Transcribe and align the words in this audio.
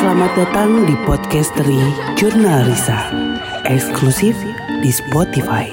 Selamat 0.00 0.32
datang 0.32 0.88
di 0.88 0.96
podcast 1.04 1.52
dari 1.60 1.76
Jurnal 2.16 2.64
Risa, 2.64 3.12
eksklusif 3.68 4.32
di 4.80 4.88
Spotify. 4.88 5.68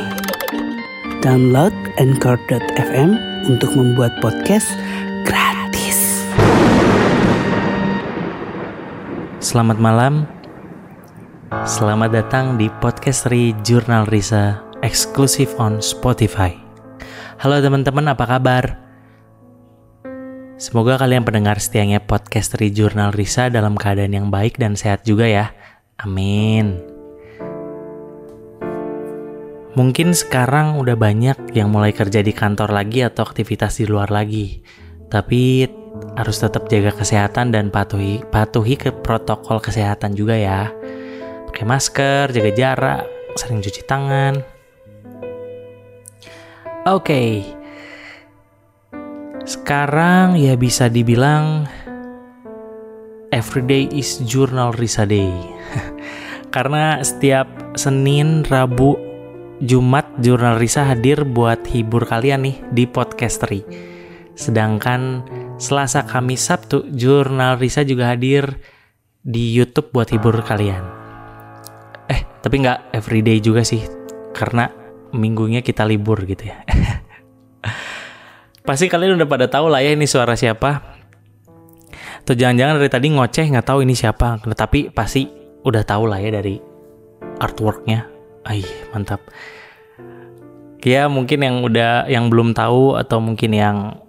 Download 1.24 1.72
Anchor.fm 1.96 3.16
untuk 3.48 3.71
membuat 3.71 4.11
podcast 4.19 4.67
gratis. 5.24 6.27
Selamat 9.39 9.79
malam. 9.79 10.28
Selamat 11.64 12.12
datang 12.12 12.59
di 12.59 12.68
podcast 12.84 13.32
dari 13.32 13.55
Jurnal 13.64 14.12
Risa, 14.12 14.59
eksklusif 14.84 15.55
on 15.55 15.80
Spotify. 15.80 16.52
Halo 17.39 17.64
teman-teman, 17.64 18.12
apa 18.12 18.28
kabar? 18.28 18.86
Semoga 20.57 20.97
kalian 20.97 21.21
pendengar 21.21 21.61
setianya 21.61 22.01
podcast 22.01 22.57
dari 22.57 22.73
Jurnal 22.73 23.13
Risa 23.13 23.53
dalam 23.53 23.77
keadaan 23.77 24.17
yang 24.17 24.27
baik 24.33 24.57
dan 24.57 24.73
sehat 24.73 25.05
juga 25.05 25.29
ya. 25.29 25.53
Amin. 26.02 26.81
Mungkin 29.77 30.17
sekarang 30.17 30.81
udah 30.81 30.98
banyak 30.98 31.53
yang 31.53 31.70
mulai 31.70 31.93
kerja 31.93 32.25
di 32.25 32.34
kantor 32.34 32.73
lagi 32.73 33.05
atau 33.05 33.21
aktivitas 33.21 33.77
di 33.77 33.85
luar 33.85 34.09
lagi. 34.09 34.65
Tapi 35.13 35.70
harus 36.17 36.41
tetap 36.41 36.65
jaga 36.73 36.89
kesehatan 36.89 37.53
dan 37.53 37.70
patuhi 37.70 38.26
patuhi 38.26 38.81
ke 38.81 38.89
protokol 38.89 39.62
kesehatan 39.62 40.17
juga 40.17 40.34
ya. 40.34 40.73
Pakai 41.53 41.70
masker, 41.70 42.34
jaga 42.34 42.51
jarak, 42.57 43.01
sering 43.37 43.62
cuci 43.62 43.85
tangan. 43.85 44.41
Oke. 46.89 47.05
Okay. 47.05 47.56
Sekarang 49.47 50.35
ya 50.35 50.59
bisa 50.59 50.91
dibilang 50.91 51.71
everyday 53.31 53.87
is 53.95 54.20
journal 54.27 54.75
Risa 54.75 55.07
Day. 55.07 55.31
Karena 56.55 56.99
setiap 56.99 57.48
Senin, 57.79 58.43
Rabu, 58.43 58.99
Jumat 59.63 60.04
Jurnal 60.20 60.59
Risa 60.59 60.84
hadir 60.84 61.23
buat 61.23 61.63
hibur 61.63 62.04
kalian 62.04 62.43
nih 62.43 62.59
di 62.76 62.84
Podcastery. 62.91 63.63
Sedangkan 64.36 65.23
Selasa, 65.56 66.04
Kamis, 66.04 66.44
Sabtu 66.44 66.84
Jurnal 66.92 67.56
Risa 67.56 67.88
juga 67.88 68.11
hadir 68.11 68.59
di 69.23 69.56
YouTube 69.56 69.95
buat 69.95 70.11
hibur 70.11 70.44
kalian. 70.44 70.84
Eh, 72.11 72.20
tapi 72.44 72.67
nggak 72.67 72.92
everyday 72.92 73.39
juga 73.39 73.64
sih, 73.64 73.80
karena 74.36 74.67
minggunya 75.16 75.64
kita 75.64 75.88
libur 75.88 76.20
gitu 76.28 76.52
ya. 76.52 76.67
Pasti 78.68 78.92
kalian 78.92 79.16
udah 79.16 79.32
pada 79.32 79.48
tahu 79.48 79.72
lah 79.72 79.80
ya 79.80 79.96
ini 79.96 80.04
suara 80.04 80.36
siapa. 80.36 81.00
Atau 82.20 82.36
jangan-jangan 82.36 82.84
dari 82.84 82.92
tadi 82.92 83.08
ngoceh 83.16 83.48
nggak 83.48 83.64
tahu 83.64 83.88
ini 83.88 83.96
siapa. 83.96 84.44
Tapi 84.44 84.92
pasti 84.92 85.23
udah 85.64 85.88
tahu 85.88 86.12
lah 86.12 86.20
ya 86.20 86.36
dari 86.36 86.60
artworknya. 87.40 88.04
Ay, 88.44 88.68
mantap. 88.92 89.23
Ya 90.84 91.08
mungkin 91.08 91.48
yang 91.48 91.64
udah 91.64 92.12
yang 92.12 92.28
belum 92.28 92.52
tahu 92.52 93.00
atau 93.00 93.23
mungkin 93.23 93.56
yang 93.56 94.04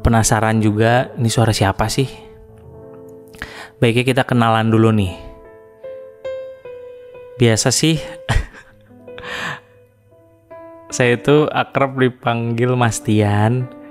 penasaran 0.00 0.64
juga 0.64 1.12
ini 1.20 1.28
suara 1.28 1.52
siapa 1.52 1.92
sih? 1.92 2.08
Baiknya 3.76 4.08
kita 4.08 4.22
kenalan 4.24 4.72
dulu 4.72 4.88
nih. 4.88 5.12
Biasa 7.36 7.68
sih 7.68 7.98
saya 10.96 11.20
itu 11.20 11.44
akrab 11.52 12.00
dipanggil 12.00 12.72
Mas 12.76 13.00
Tian 13.00 13.81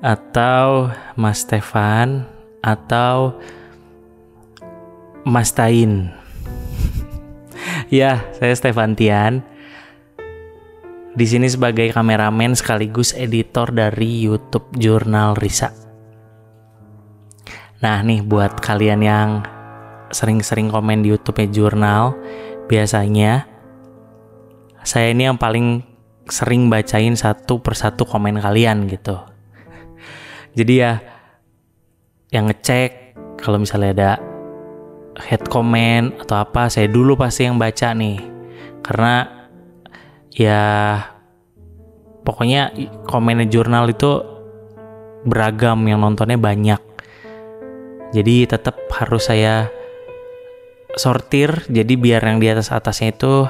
atau 0.00 0.88
Mas 1.16 1.44
Stefan 1.44 2.24
atau 2.64 3.36
Mas 5.24 5.52
Tain. 5.52 6.08
ya, 7.92 8.24
saya 8.36 8.52
Stefan 8.56 8.96
Tian. 8.96 9.44
Di 11.12 11.26
sini 11.28 11.52
sebagai 11.52 11.92
kameramen 11.92 12.56
sekaligus 12.56 13.12
editor 13.12 13.76
dari 13.76 14.24
YouTube 14.24 14.72
Jurnal 14.80 15.36
Risa. 15.36 15.68
Nah, 17.84 18.00
nih 18.00 18.24
buat 18.24 18.60
kalian 18.60 19.00
yang 19.04 19.28
sering-sering 20.12 20.72
komen 20.72 21.04
di 21.04 21.12
YouTube 21.12 21.44
Jurnal, 21.52 22.16
biasanya 22.70 23.44
saya 24.80 25.12
ini 25.12 25.28
yang 25.28 25.36
paling 25.36 25.84
sering 26.30 26.70
bacain 26.70 27.18
satu 27.18 27.58
persatu 27.58 28.06
komen 28.06 28.38
kalian 28.38 28.86
gitu 28.86 29.29
jadi 30.54 30.74
ya 30.74 30.92
yang 32.34 32.50
ngecek 32.50 33.14
kalau 33.38 33.58
misalnya 33.58 33.90
ada 33.94 34.12
head 35.18 35.42
comment 35.50 36.14
atau 36.22 36.42
apa 36.42 36.70
saya 36.70 36.86
dulu 36.86 37.18
pasti 37.18 37.46
yang 37.46 37.58
baca 37.58 37.94
nih. 37.94 38.18
Karena 38.80 39.14
ya 40.34 40.62
pokoknya 42.22 42.74
komennya 43.06 43.46
jurnal 43.50 43.90
itu 43.90 44.22
beragam 45.26 45.84
yang 45.86 46.02
nontonnya 46.02 46.38
banyak. 46.40 46.80
Jadi 48.10 48.46
tetap 48.50 48.74
harus 48.90 49.30
saya 49.30 49.70
sortir 50.98 51.62
jadi 51.70 51.94
biar 51.94 52.22
yang 52.26 52.42
di 52.42 52.50
atas 52.50 52.74
atasnya 52.74 53.14
itu 53.14 53.46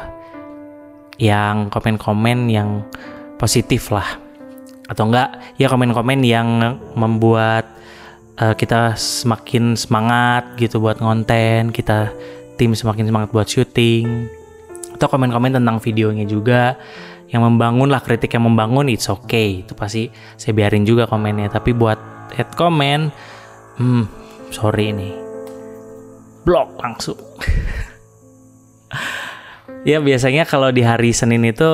yang 1.16 1.72
komen-komen 1.72 2.52
yang 2.52 2.84
positif 3.40 3.88
lah 3.88 4.29
atau 4.90 5.06
enggak 5.06 5.54
ya 5.54 5.70
komen-komen 5.70 6.18
yang 6.26 6.74
membuat 6.98 7.70
uh, 8.42 8.58
kita 8.58 8.98
semakin 8.98 9.78
semangat 9.78 10.58
gitu 10.58 10.82
buat 10.82 10.98
ngonten 10.98 11.70
kita 11.70 12.10
tim 12.58 12.74
semakin 12.74 13.06
semangat 13.06 13.30
buat 13.30 13.46
syuting. 13.46 14.26
Atau 14.98 15.08
komen-komen 15.08 15.56
tentang 15.56 15.80
videonya 15.80 16.28
juga 16.28 16.76
yang 17.30 17.46
membangun 17.46 17.88
lah 17.88 18.02
kritik 18.02 18.34
yang 18.34 18.44
membangun 18.44 18.90
it's 18.90 19.08
okay. 19.08 19.62
Itu 19.64 19.78
pasti 19.78 20.12
saya 20.36 20.52
biarin 20.52 20.84
juga 20.84 21.08
komennya. 21.08 21.48
Tapi 21.48 21.72
buat 21.72 21.96
head 22.34 22.52
comment 22.58 23.08
hmm 23.78 24.04
sorry 24.52 24.92
ini. 24.92 25.14
Blok 26.44 26.76
langsung. 26.82 27.16
Ya 29.80 29.96
biasanya 29.96 30.44
kalau 30.44 30.68
di 30.68 30.84
hari 30.84 31.08
Senin 31.16 31.40
itu 31.40 31.64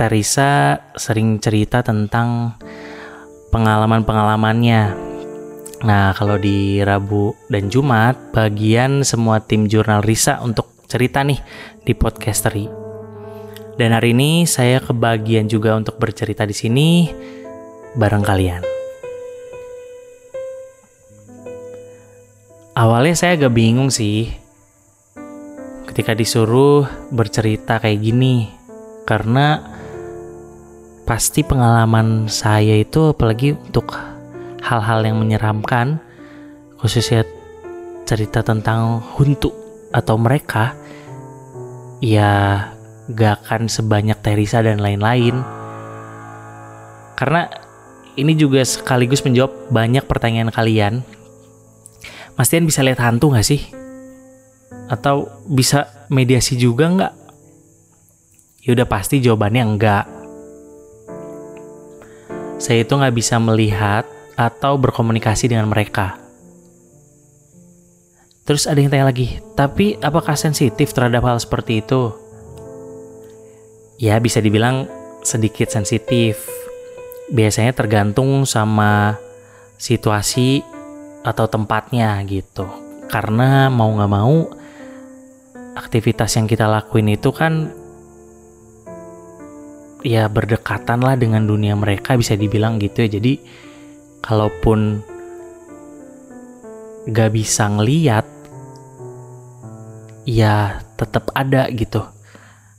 Teresa 0.00 0.80
sering 0.96 1.36
cerita 1.44 1.84
tentang 1.84 2.56
pengalaman-pengalamannya. 3.52 4.96
Nah, 5.84 6.16
kalau 6.16 6.40
di 6.40 6.80
Rabu 6.80 7.36
dan 7.52 7.68
Jumat, 7.68 8.16
bagian 8.32 9.04
semua 9.04 9.44
tim 9.44 9.68
jurnal 9.68 10.00
Risa 10.00 10.40
untuk 10.40 10.72
cerita 10.88 11.20
nih 11.20 11.36
di 11.84 11.92
podcastery. 11.92 12.64
Dan 13.76 13.92
hari 13.92 14.16
ini 14.16 14.48
saya 14.48 14.80
kebagian 14.80 15.52
juga 15.52 15.76
untuk 15.76 16.00
bercerita 16.00 16.48
di 16.48 16.56
sini 16.56 16.88
bareng 17.92 18.24
kalian. 18.24 18.64
Awalnya 22.72 23.12
saya 23.20 23.36
agak 23.36 23.52
bingung 23.52 23.92
sih 23.92 24.32
ketika 25.92 26.16
disuruh 26.16 26.88
bercerita 27.12 27.76
kayak 27.76 28.00
gini 28.00 28.48
karena 29.04 29.76
pasti 31.10 31.42
pengalaman 31.42 32.30
saya 32.30 32.78
itu 32.78 33.10
apalagi 33.10 33.58
untuk 33.58 33.98
hal-hal 34.62 35.02
yang 35.02 35.18
menyeramkan 35.18 35.98
khususnya 36.78 37.26
cerita 38.06 38.46
tentang 38.46 39.02
huntu 39.18 39.50
atau 39.90 40.14
mereka 40.14 40.78
ya 41.98 42.62
gak 43.10 43.42
akan 43.42 43.66
sebanyak 43.66 44.22
Teresa 44.22 44.62
dan 44.62 44.78
lain-lain 44.78 45.34
karena 47.18 47.50
ini 48.14 48.38
juga 48.38 48.62
sekaligus 48.62 49.26
menjawab 49.26 49.66
banyak 49.66 50.06
pertanyaan 50.06 50.54
kalian 50.54 51.02
Mas 52.38 52.54
Tian 52.54 52.70
bisa 52.70 52.86
lihat 52.86 53.02
hantu 53.02 53.34
gak 53.34 53.44
sih? 53.44 53.66
Atau 54.86 55.28
bisa 55.44 56.06
mediasi 56.08 56.56
juga 56.56 56.88
nggak? 56.88 57.12
Ya 58.64 58.70
udah 58.72 58.86
pasti 58.88 59.20
jawabannya 59.20 59.62
enggak 59.76 60.19
saya 62.60 62.84
itu 62.84 62.92
nggak 62.92 63.16
bisa 63.16 63.40
melihat 63.40 64.04
atau 64.36 64.76
berkomunikasi 64.76 65.48
dengan 65.48 65.72
mereka. 65.72 66.20
Terus 68.44 68.68
ada 68.68 68.76
yang 68.76 68.92
tanya 68.92 69.08
lagi, 69.08 69.40
tapi 69.56 69.96
apakah 70.04 70.36
sensitif 70.36 70.92
terhadap 70.92 71.24
hal 71.24 71.40
seperti 71.40 71.80
itu? 71.80 72.12
Ya 73.96 74.20
bisa 74.20 74.44
dibilang 74.44 74.84
sedikit 75.24 75.72
sensitif. 75.72 76.36
Biasanya 77.32 77.72
tergantung 77.72 78.44
sama 78.44 79.16
situasi 79.80 80.60
atau 81.24 81.48
tempatnya 81.48 82.20
gitu. 82.28 82.68
Karena 83.08 83.72
mau 83.72 83.88
nggak 83.96 84.12
mau 84.12 84.50
aktivitas 85.80 86.36
yang 86.36 86.44
kita 86.44 86.68
lakuin 86.68 87.16
itu 87.16 87.32
kan 87.32 87.72
ya 90.00 90.28
berdekatan 90.28 91.04
lah 91.04 91.16
dengan 91.16 91.44
dunia 91.44 91.76
mereka 91.76 92.16
bisa 92.16 92.36
dibilang 92.36 92.80
gitu 92.80 93.04
ya 93.04 93.20
jadi 93.20 93.40
kalaupun 94.20 95.00
gak 97.08 97.32
bisa 97.32 97.64
ngeliat, 97.66 98.26
ya 100.28 100.84
tetap 101.00 101.32
ada 101.32 101.66
gitu. 101.72 102.04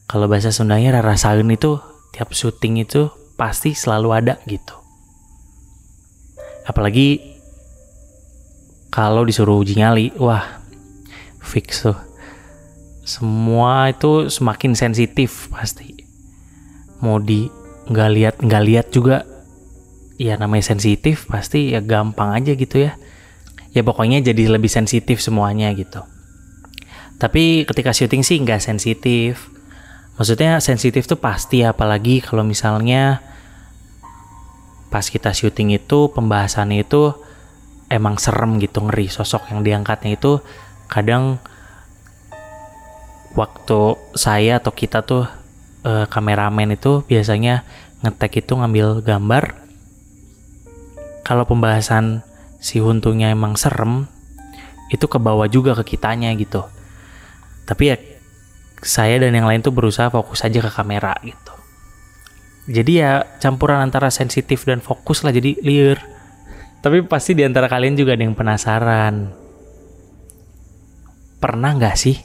Kalau 0.05 0.27
bahasa 0.27 0.53
Sundanya 0.53 0.99
rarasaun 1.01 1.49
itu 1.49 1.79
tiap 2.13 2.35
syuting 2.35 2.83
itu 2.83 3.09
pasti 3.39 3.73
selalu 3.73 4.09
ada 4.13 4.37
gitu. 4.45 4.75
Apalagi 6.67 7.39
kalau 8.91 9.23
disuruh 9.25 9.57
uji 9.57 9.79
nyali, 9.79 10.11
wah 10.19 10.61
fix 11.41 11.87
tuh. 11.87 11.97
Semua 13.01 13.89
itu 13.89 14.29
semakin 14.29 14.77
sensitif 14.77 15.49
pasti. 15.49 16.00
Mau 17.01 17.17
di 17.17 17.49
nggak 17.89 18.09
lihat 18.13 18.35
nggak 18.41 18.63
lihat 18.65 18.87
juga. 18.93 19.27
Ya 20.21 20.37
namanya 20.37 20.71
sensitif 20.71 21.25
pasti 21.25 21.73
ya 21.73 21.81
gampang 21.81 22.37
aja 22.37 22.53
gitu 22.53 22.87
ya. 22.87 22.93
Ya 23.73 23.81
pokoknya 23.81 24.21
jadi 24.21 24.53
lebih 24.53 24.69
sensitif 24.69 25.17
semuanya 25.19 25.73
gitu. 25.73 26.05
Tapi 27.17 27.65
ketika 27.69 27.93
syuting 27.93 28.21
sih 28.25 28.37
nggak 28.41 28.61
sensitif. 28.61 29.49
Maksudnya 30.17 30.61
sensitif 30.61 31.09
tuh 31.09 31.17
pasti 31.17 31.65
apalagi 31.65 32.21
kalau 32.21 32.45
misalnya 32.45 33.25
pas 34.93 35.07
kita 35.07 35.33
syuting 35.33 35.73
itu 35.73 36.11
pembahasannya 36.13 36.85
itu 36.85 37.15
emang 37.89 38.21
serem 38.21 38.61
gitu 38.61 38.85
ngeri. 38.85 39.09
Sosok 39.09 39.49
yang 39.49 39.65
diangkatnya 39.65 40.17
itu 40.19 40.37
kadang 40.85 41.41
waktu 43.33 43.95
saya 44.13 44.59
atau 44.59 44.75
kita 44.75 45.01
tuh 45.01 45.23
eh, 45.85 46.05
kameramen 46.09 46.73
itu 46.73 47.05
biasanya 47.05 47.65
ngetek 48.01 48.45
itu 48.45 48.57
ngambil 48.57 49.05
gambar 49.05 49.61
kalau 51.21 51.45
pembahasan 51.45 52.25
si 52.61 52.81
Huntungnya 52.81 53.31
emang 53.31 53.55
serem, 53.55 54.09
itu 54.89 55.05
ke 55.05 55.15
bawah 55.21 55.47
juga 55.47 55.77
ke 55.79 55.95
kitanya 55.95 56.33
gitu. 56.35 56.65
Tapi 57.63 57.83
ya 57.87 57.97
saya 58.81 59.21
dan 59.21 59.37
yang 59.37 59.45
lain 59.45 59.61
tuh 59.61 59.71
berusaha 59.71 60.09
fokus 60.09 60.41
aja 60.41 60.59
ke 60.59 60.71
kamera 60.73 61.13
gitu. 61.21 61.53
Jadi 62.69 63.01
ya 63.01 63.25
campuran 63.41 63.81
antara 63.81 64.09
sensitif 64.13 64.65
dan 64.65 64.81
fokus 64.81 65.21
lah 65.21 65.33
jadi 65.33 65.57
liar. 65.61 65.97
Tapi 66.81 67.05
pasti 67.05 67.37
di 67.37 67.45
antara 67.45 67.69
kalian 67.69 67.93
juga 67.93 68.17
ada 68.17 68.25
yang 68.25 68.33
penasaran. 68.33 69.31
Pernah 71.41 71.71
nggak 71.77 71.95
sih 71.97 72.17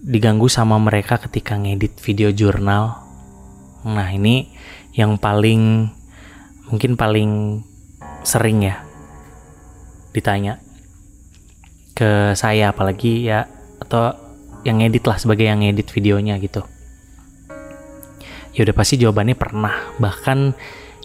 diganggu 0.00 0.48
sama 0.48 0.80
mereka 0.80 1.20
ketika 1.20 1.60
ngedit 1.60 2.00
video 2.00 2.32
jurnal? 2.32 3.04
Nah 3.84 4.08
ini 4.08 4.48
yang 4.96 5.20
paling 5.20 5.92
mungkin 6.72 6.96
paling 6.96 7.62
sering 8.24 8.64
ya 8.64 8.84
ditanya 10.10 10.60
ke 11.94 12.34
saya 12.34 12.72
apalagi 12.72 13.28
ya 13.28 13.46
atau 13.80 14.16
yang 14.64 14.80
ngedit 14.80 15.04
lah 15.06 15.16
sebagai 15.20 15.46
yang 15.46 15.60
ngedit 15.60 15.88
videonya 15.92 16.36
gitu. 16.40 16.64
Ya 18.56 18.66
udah 18.66 18.74
pasti 18.74 18.98
jawabannya 18.98 19.36
pernah. 19.38 19.94
Bahkan 20.00 20.38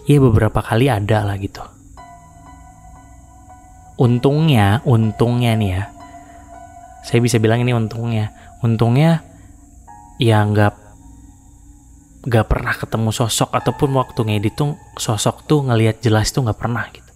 ya 0.08 0.18
beberapa 0.18 0.60
kali 0.64 0.90
ada 0.90 1.22
lah 1.22 1.36
gitu. 1.38 1.62
Untungnya 3.96 4.84
untungnya 4.84 5.56
nih 5.56 5.70
ya 5.72 5.84
saya 7.06 7.22
bisa 7.22 7.38
bilang 7.38 7.62
ini 7.62 7.70
untungnya 7.70 8.34
untungnya 8.66 9.22
ya 10.18 10.42
nggak 10.42 10.86
gak 12.26 12.50
pernah 12.50 12.74
ketemu 12.74 13.14
sosok 13.14 13.54
ataupun 13.54 13.94
waktu 13.94 14.20
ngedit 14.26 14.58
tuh 14.58 14.74
sosok 14.98 15.46
tuh 15.46 15.62
ngelihat 15.62 16.02
jelas 16.02 16.34
tuh 16.34 16.42
gak 16.42 16.58
pernah 16.58 16.82
gitu. 16.90 17.06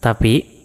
Tapi 0.00 0.64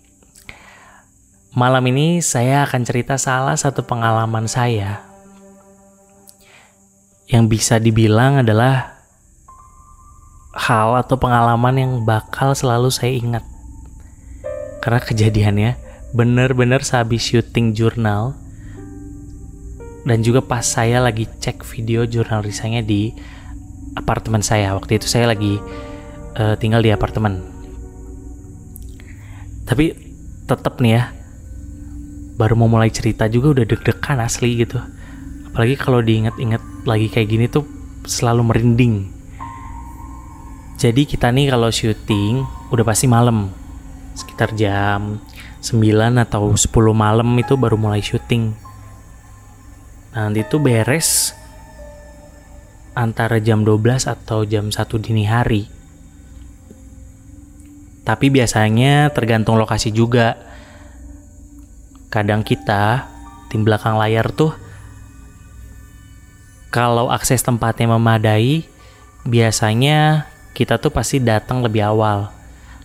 malam 1.51 1.83
ini 1.91 2.23
saya 2.23 2.63
akan 2.63 2.81
cerita 2.87 3.19
salah 3.19 3.59
satu 3.59 3.83
pengalaman 3.83 4.47
saya 4.47 5.03
yang 7.27 7.51
bisa 7.51 7.75
dibilang 7.75 8.39
adalah 8.39 9.03
hal 10.55 10.95
atau 11.03 11.19
pengalaman 11.19 11.75
yang 11.75 11.93
bakal 12.07 12.55
selalu 12.55 12.87
saya 12.87 13.19
ingat. 13.19 13.43
Karena 14.79 15.03
kejadiannya 15.03 15.82
bener-bener 16.13 16.85
sehabis 16.85 17.25
syuting 17.25 17.73
jurnal 17.73 18.37
dan 20.05 20.21
juga 20.21 20.45
pas 20.45 20.61
saya 20.61 21.01
lagi 21.01 21.25
cek 21.25 21.65
video 21.65 22.05
jurnal 22.05 22.45
risanya 22.45 22.85
di 22.85 23.09
apartemen 23.97 24.45
saya. 24.45 24.77
Waktu 24.77 25.01
itu 25.01 25.09
saya 25.09 25.33
lagi 25.33 25.57
uh, 26.37 26.53
tinggal 26.61 26.85
di 26.85 26.93
apartemen. 26.93 27.41
Tapi 29.65 29.95
tetap 30.45 30.77
nih 30.83 31.01
ya 31.01 31.03
baru 32.37 32.57
mau 32.59 32.69
mulai 32.69 32.93
cerita 32.93 33.25
juga 33.25 33.57
udah 33.57 33.65
deg-degan 33.65 34.21
asli 34.21 34.61
gitu. 34.61 34.77
Apalagi 35.49 35.75
kalau 35.81 36.03
diinget-inget 36.03 36.61
lagi 36.85 37.07
kayak 37.09 37.29
gini 37.29 37.45
tuh 37.49 37.65
selalu 38.05 38.53
merinding. 38.53 39.09
Jadi 40.77 41.07
kita 41.07 41.31
nih 41.31 41.47
kalau 41.47 41.71
syuting 41.71 42.43
udah 42.69 42.85
pasti 42.85 43.07
malam 43.07 43.49
sekitar 44.13 44.51
jam 44.53 45.23
9 45.63 46.19
atau 46.19 46.51
10 46.51 46.67
malam 46.91 47.31
itu 47.39 47.55
baru 47.55 47.79
mulai 47.79 48.03
syuting 48.03 48.51
Nah, 50.13 50.29
nanti 50.29 50.45
itu 50.45 50.61
beres 50.61 51.33
antara 52.93 53.41
jam 53.41 53.65
12 53.65 54.05
atau 54.05 54.45
jam 54.45 54.69
1 54.69 55.01
dini 55.01 55.25
hari. 55.25 55.65
Tapi 58.05 58.29
biasanya 58.29 59.09
tergantung 59.09 59.57
lokasi 59.57 59.89
juga. 59.89 60.37
Kadang 62.13 62.45
kita, 62.45 63.09
tim 63.49 63.65
belakang 63.65 63.97
layar 63.97 64.29
tuh, 64.29 64.53
kalau 66.69 67.09
akses 67.09 67.41
tempatnya 67.41 67.97
memadai, 67.97 68.69
biasanya 69.25 70.29
kita 70.53 70.77
tuh 70.77 70.93
pasti 70.93 71.17
datang 71.17 71.65
lebih 71.65 71.89
awal, 71.89 72.29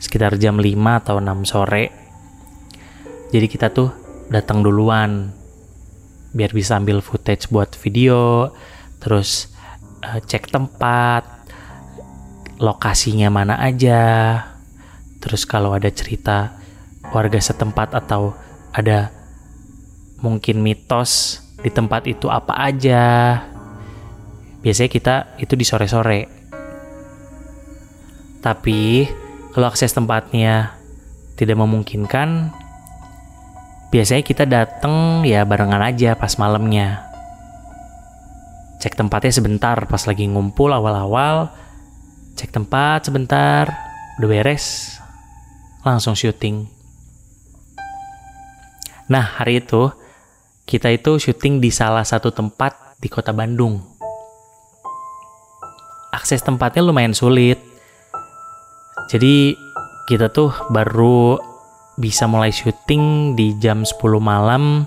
sekitar 0.01 0.41
jam 0.41 0.57
5 0.57 1.05
atau 1.05 1.21
6 1.21 1.45
sore. 1.45 2.08
Jadi 3.29 3.47
kita 3.47 3.69
tuh 3.69 3.93
datang 4.33 4.65
duluan, 4.65 5.33
biar 6.33 6.53
bisa 6.53 6.77
ambil 6.77 7.01
footage 7.01 7.49
buat 7.49 7.73
video 7.77 8.53
terus 8.99 9.53
uh, 10.05 10.21
cek 10.21 10.53
tempat 10.53 11.25
lokasinya 12.59 13.29
mana 13.31 13.61
aja. 13.61 14.43
Terus 15.19 15.47
kalau 15.47 15.75
ada 15.75 15.89
cerita 15.91 16.57
warga 17.11 17.41
setempat 17.41 17.95
atau 17.97 18.37
ada 18.75 19.11
mungkin 20.21 20.61
mitos 20.61 21.43
di 21.59 21.71
tempat 21.71 22.07
itu 22.07 22.31
apa 22.31 22.55
aja 22.55 23.39
biasanya 24.63 24.91
kita 24.91 25.15
itu 25.39 25.55
di 25.55 25.65
sore-sore. 25.67 26.21
Tapi 28.39 29.07
kalau 29.55 29.67
akses 29.67 29.95
tempatnya 29.95 30.79
tidak 31.35 31.59
memungkinkan 31.59 32.51
biasanya 33.89 34.23
kita 34.25 34.45
dateng 34.45 35.25
ya 35.25 35.45
barengan 35.49 35.81
aja 35.81 36.17
pas 36.17 36.37
malamnya. 36.37 37.05
Cek 38.79 38.95
tempatnya 38.95 39.35
sebentar 39.35 39.77
pas 39.91 40.03
lagi 40.07 40.29
ngumpul 40.31 40.71
awal-awal. 40.71 41.51
Cek 42.39 42.55
tempat 42.55 43.11
sebentar, 43.11 43.67
udah 44.23 44.29
beres, 44.31 44.95
langsung 45.83 46.15
syuting. 46.15 46.71
Nah 49.11 49.43
hari 49.43 49.59
itu 49.59 49.91
kita 50.69 50.93
itu 50.95 51.19
syuting 51.19 51.59
di 51.59 51.75
salah 51.75 52.07
satu 52.07 52.31
tempat 52.31 53.01
di 53.03 53.11
kota 53.11 53.35
Bandung. 53.35 53.83
Akses 56.15 56.45
tempatnya 56.45 56.85
lumayan 56.85 57.17
sulit. 57.17 57.59
Jadi 59.09 59.57
kita 60.07 60.29
tuh 60.29 60.53
baru 60.69 61.41
bisa 61.99 62.31
mulai 62.31 62.55
syuting 62.55 63.35
di 63.35 63.59
jam 63.59 63.83
10 63.83 63.99
malam. 64.23 64.87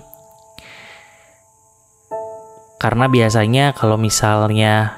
Karena 2.80 3.06
biasanya 3.06 3.76
kalau 3.76 4.00
misalnya 4.00 4.96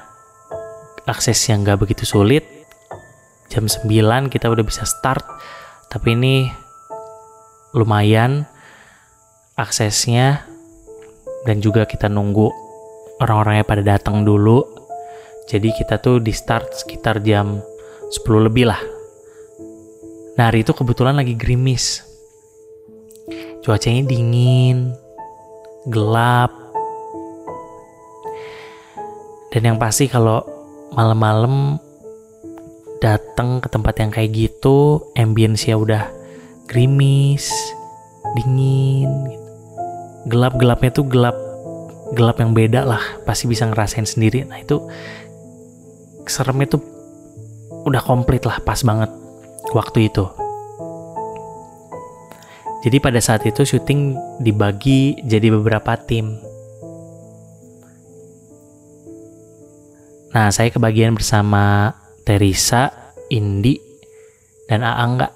akses 1.05 1.37
yang 1.51 1.67
gak 1.67 1.85
begitu 1.85 2.09
sulit 2.09 2.47
jam 3.53 3.67
9 3.67 4.31
kita 4.31 4.47
udah 4.49 4.65
bisa 4.65 4.87
start. 4.87 5.27
Tapi 5.91 6.15
ini 6.15 6.49
lumayan 7.75 8.47
aksesnya 9.59 10.47
dan 11.45 11.59
juga 11.59 11.85
kita 11.85 12.07
nunggu 12.07 12.49
orang-orangnya 13.21 13.67
pada 13.67 13.83
datang 13.83 14.23
dulu. 14.23 14.63
Jadi 15.51 15.77
kita 15.77 16.01
tuh 16.01 16.23
di 16.23 16.33
start 16.33 16.73
sekitar 16.73 17.21
jam 17.21 17.61
10 18.09 18.49
lebih 18.49 18.71
lah 18.71 18.94
Nah 20.35 20.51
hari 20.51 20.67
itu 20.67 20.75
kebetulan 20.75 21.15
lagi 21.15 21.39
gerimis. 21.39 22.03
Cuacanya 23.63 24.03
dingin, 24.03 24.91
gelap. 25.87 26.51
Dan 29.55 29.63
yang 29.63 29.79
pasti 29.79 30.11
kalau 30.11 30.43
malam-malam 30.95 31.79
datang 32.99 33.63
ke 33.63 33.69
tempat 33.71 33.95
yang 34.01 34.11
kayak 34.11 34.31
gitu 34.33 35.03
ambience-nya 35.15 35.77
udah 35.77 36.09
gerimis 36.71 37.53
dingin 38.33 39.11
gitu. 39.29 39.49
gelap-gelapnya 40.33 40.89
tuh 40.89 41.05
gelap 41.05 41.37
gelap 42.17 42.41
yang 42.41 42.57
beda 42.57 42.89
lah 42.89 43.03
pasti 43.29 43.45
bisa 43.45 43.69
ngerasain 43.69 44.09
sendiri 44.09 44.49
nah 44.49 44.57
itu 44.57 44.81
seremnya 46.25 46.81
tuh 46.81 46.83
udah 47.85 48.01
komplit 48.01 48.49
lah 48.49 48.57
pas 48.65 48.81
banget 48.81 49.13
waktu 49.73 50.13
itu. 50.13 50.27
Jadi 52.85 53.01
pada 53.01 53.17
saat 53.17 53.41
itu 53.49 53.65
syuting 53.65 54.13
dibagi 54.45 55.17
jadi 55.25 55.49
beberapa 55.49 55.97
tim. 55.97 56.37
Nah 60.37 60.53
saya 60.53 60.69
kebagian 60.69 61.17
bersama 61.17 61.97
Teresa, 62.29 62.93
Indi, 63.33 63.81
dan 64.69 64.85
Aangga. 64.85 65.33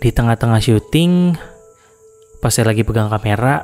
Di 0.00 0.08
tengah-tengah 0.08 0.64
syuting 0.64 1.36
pas 2.40 2.50
saya 2.50 2.72
lagi 2.72 2.82
pegang 2.82 3.12
kamera 3.12 3.62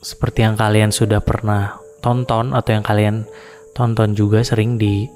seperti 0.00 0.42
yang 0.42 0.56
kalian 0.56 0.90
sudah 0.90 1.20
pernah 1.20 1.78
tonton 2.00 2.56
atau 2.56 2.70
yang 2.72 2.82
kalian 2.82 3.28
tonton 3.76 4.16
juga 4.16 4.40
sering 4.42 4.80
di 4.80 5.06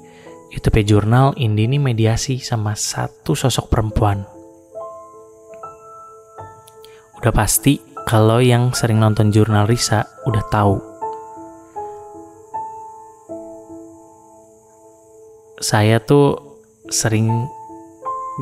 YouTube 0.55 0.87
Jurnal 0.87 1.35
Indi 1.35 1.67
ini 1.67 1.75
mediasi 1.83 2.39
sama 2.39 2.79
satu 2.79 3.35
sosok 3.35 3.67
perempuan. 3.67 4.23
Udah 7.19 7.35
pasti 7.35 7.83
kalau 8.07 8.39
yang 8.39 8.71
sering 8.71 9.03
nonton 9.03 9.35
jurnal 9.35 9.67
Risa 9.67 10.07
udah 10.23 10.43
tahu. 10.47 10.79
Saya 15.59 15.99
tuh 15.99 16.39
sering 16.87 17.27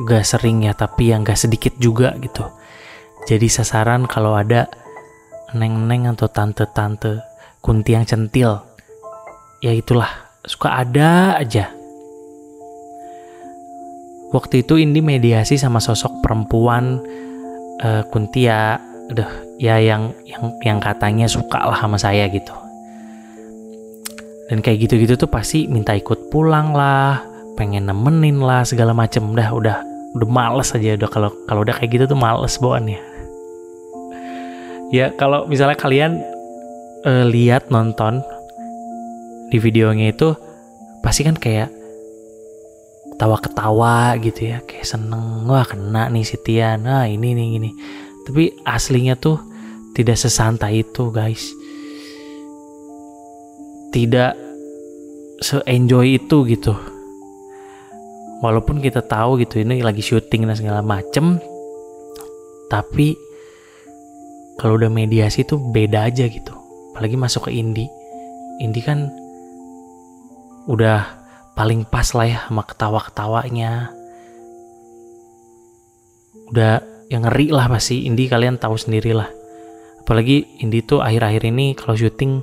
gak 0.06 0.22
sering 0.22 0.62
ya 0.62 0.72
tapi 0.78 1.10
yang 1.10 1.26
gak 1.26 1.42
sedikit 1.42 1.74
juga 1.82 2.14
gitu. 2.22 2.46
Jadi 3.26 3.50
sasaran 3.50 4.06
kalau 4.06 4.38
ada 4.38 4.70
neng-neng 5.50 6.14
atau 6.14 6.30
tante-tante 6.30 7.26
kunti 7.58 7.98
yang 7.98 8.06
centil 8.06 8.62
ya 9.64 9.74
itulah 9.74 10.30
suka 10.44 10.84
ada 10.84 11.40
aja 11.40 11.83
waktu 14.34 14.66
itu 14.66 14.82
Indi 14.82 14.98
mediasi 14.98 15.54
sama 15.54 15.78
sosok 15.78 16.18
perempuan 16.18 16.98
uh, 17.86 18.02
kunti 18.10 18.50
ya 18.50 18.82
aduh 19.06 19.30
ya 19.62 19.78
yang 19.78 20.10
yang 20.26 20.50
yang 20.66 20.78
katanya 20.82 21.30
suka 21.30 21.62
lah 21.62 21.78
sama 21.78 21.94
saya 21.94 22.26
gitu. 22.26 22.50
Dan 24.50 24.60
kayak 24.60 24.84
gitu-gitu 24.84 25.14
tuh 25.16 25.30
pasti 25.30 25.70
minta 25.70 25.94
ikut 25.94 26.28
pulang 26.28 26.74
lah 26.74 27.22
pengen 27.54 27.86
nemenin 27.86 28.42
lah 28.42 28.66
segala 28.66 28.90
macem. 28.90 29.22
Udah 29.30 29.54
udah 29.54 29.76
udah 30.18 30.28
males 30.28 30.74
aja. 30.74 30.98
Udah 30.98 31.08
kalau 31.08 31.30
kalau 31.46 31.62
udah 31.62 31.78
kayak 31.78 31.94
gitu 31.94 32.04
tuh 32.10 32.18
males 32.18 32.58
bawaannya 32.58 33.00
ya. 34.90 35.14
Kalau 35.14 35.46
misalnya 35.46 35.78
kalian 35.78 36.18
uh, 37.06 37.24
lihat 37.30 37.70
nonton 37.70 38.20
di 39.54 39.62
videonya 39.62 40.10
itu 40.10 40.34
pasti 41.04 41.22
kan 41.22 41.38
kayak 41.38 41.83
ketawa-ketawa 43.14 44.18
gitu 44.18 44.50
ya. 44.50 44.58
Kayak 44.66 44.90
seneng 44.90 45.46
wah 45.46 45.62
kena 45.62 46.10
nih 46.10 46.26
si 46.26 46.36
Tian. 46.42 46.82
Nah 46.82 47.06
ini 47.06 47.32
nih 47.32 47.46
gini 47.58 47.70
tapi 48.24 48.50
aslinya 48.66 49.14
tuh 49.14 49.38
tidak 49.94 50.18
sesantai 50.18 50.82
itu 50.82 51.14
guys. 51.14 51.54
Tidak 53.94 54.32
se-enjoy 55.38 56.18
itu 56.18 56.36
gitu. 56.50 56.74
Walaupun 58.42 58.82
kita 58.82 59.00
tahu 59.00 59.40
gitu 59.40 59.62
ini 59.62 59.80
lagi 59.80 60.02
syuting 60.02 60.44
dan 60.50 60.58
segala 60.58 60.82
macem 60.82 61.38
tapi 62.68 63.14
kalau 64.58 64.74
udah 64.74 64.90
mediasi 64.90 65.46
tuh 65.46 65.62
beda 65.70 66.10
aja 66.10 66.26
gitu. 66.26 66.52
Apalagi 66.92 67.14
masuk 67.14 67.48
ke 67.48 67.54
indie 67.54 67.86
indie 68.58 68.82
kan 68.82 69.10
udah 70.70 71.23
paling 71.54 71.86
pas 71.86 72.06
lah 72.12 72.26
ya 72.26 72.38
sama 72.50 72.66
ketawa-ketawanya. 72.66 73.94
Udah 76.50 76.82
yang 77.08 77.24
ngeri 77.24 77.54
lah 77.54 77.70
pasti 77.70 78.04
indie 78.04 78.26
kalian 78.26 78.58
tahu 78.58 78.74
sendiri 78.74 79.14
lah. 79.14 79.30
Apalagi 80.04 80.60
indie 80.60 80.84
tuh 80.84 81.00
akhir-akhir 81.00 81.48
ini 81.48 81.72
kalau 81.78 81.94
syuting 81.94 82.42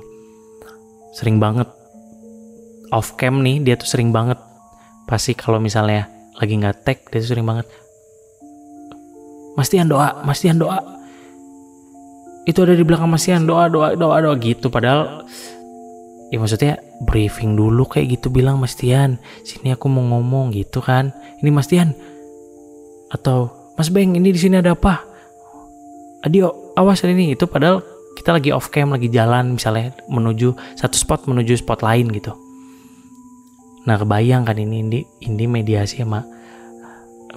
sering 1.14 1.38
banget. 1.38 1.68
Off 2.92 3.16
cam 3.16 3.40
nih 3.44 3.60
dia 3.60 3.76
tuh 3.76 3.88
sering 3.88 4.10
banget. 4.10 4.40
Pasti 5.08 5.36
kalau 5.36 5.60
misalnya 5.60 6.08
lagi 6.40 6.56
nggak 6.56 6.76
tag 6.84 6.98
dia 7.12 7.20
tuh 7.20 7.30
sering 7.36 7.46
banget. 7.46 7.68
Mas 9.52 9.68
Tian 9.68 9.88
doa 9.88 10.24
Mas 10.24 10.40
Tian 10.40 10.56
doa. 10.56 10.80
Itu 12.48 12.64
ada 12.64 12.74
di 12.74 12.82
belakang 12.82 13.12
Mas 13.12 13.28
Tian 13.28 13.44
doa 13.44 13.68
doa 13.68 13.92
doa 13.92 14.16
doa 14.24 14.34
gitu. 14.40 14.72
Padahal 14.72 15.28
ya 16.32 16.40
maksudnya 16.40 16.80
briefing 17.02 17.58
dulu 17.58 17.84
kayak 17.86 18.18
gitu 18.18 18.30
bilang 18.30 18.62
Mas 18.62 18.78
Tian 18.78 19.18
sini 19.42 19.74
aku 19.74 19.90
mau 19.90 20.02
ngomong 20.02 20.54
gitu 20.54 20.78
kan. 20.78 21.10
Ini 21.42 21.50
Mas 21.50 21.66
Tian? 21.66 21.92
Atau 23.10 23.50
Mas 23.74 23.90
Beng 23.90 24.14
ini 24.14 24.30
di 24.30 24.40
sini 24.40 24.58
ada 24.62 24.72
apa? 24.72 25.02
Adio 26.22 26.72
awas 26.78 27.02
ini. 27.02 27.34
Itu 27.34 27.50
padahal 27.50 27.82
kita 28.14 28.38
lagi 28.38 28.54
off 28.54 28.70
cam 28.70 28.94
lagi 28.94 29.10
jalan 29.10 29.58
misalnya 29.58 29.96
menuju 30.06 30.78
satu 30.78 30.94
spot 30.94 31.26
menuju 31.26 31.58
spot 31.58 31.82
lain 31.82 32.12
gitu. 32.14 32.32
Nah 33.82 33.98
kebayang 33.98 34.46
kan 34.46 34.54
ini 34.54 34.86
ini, 34.86 35.00
ini 35.26 35.44
mediasi 35.50 36.06
sama 36.06 36.22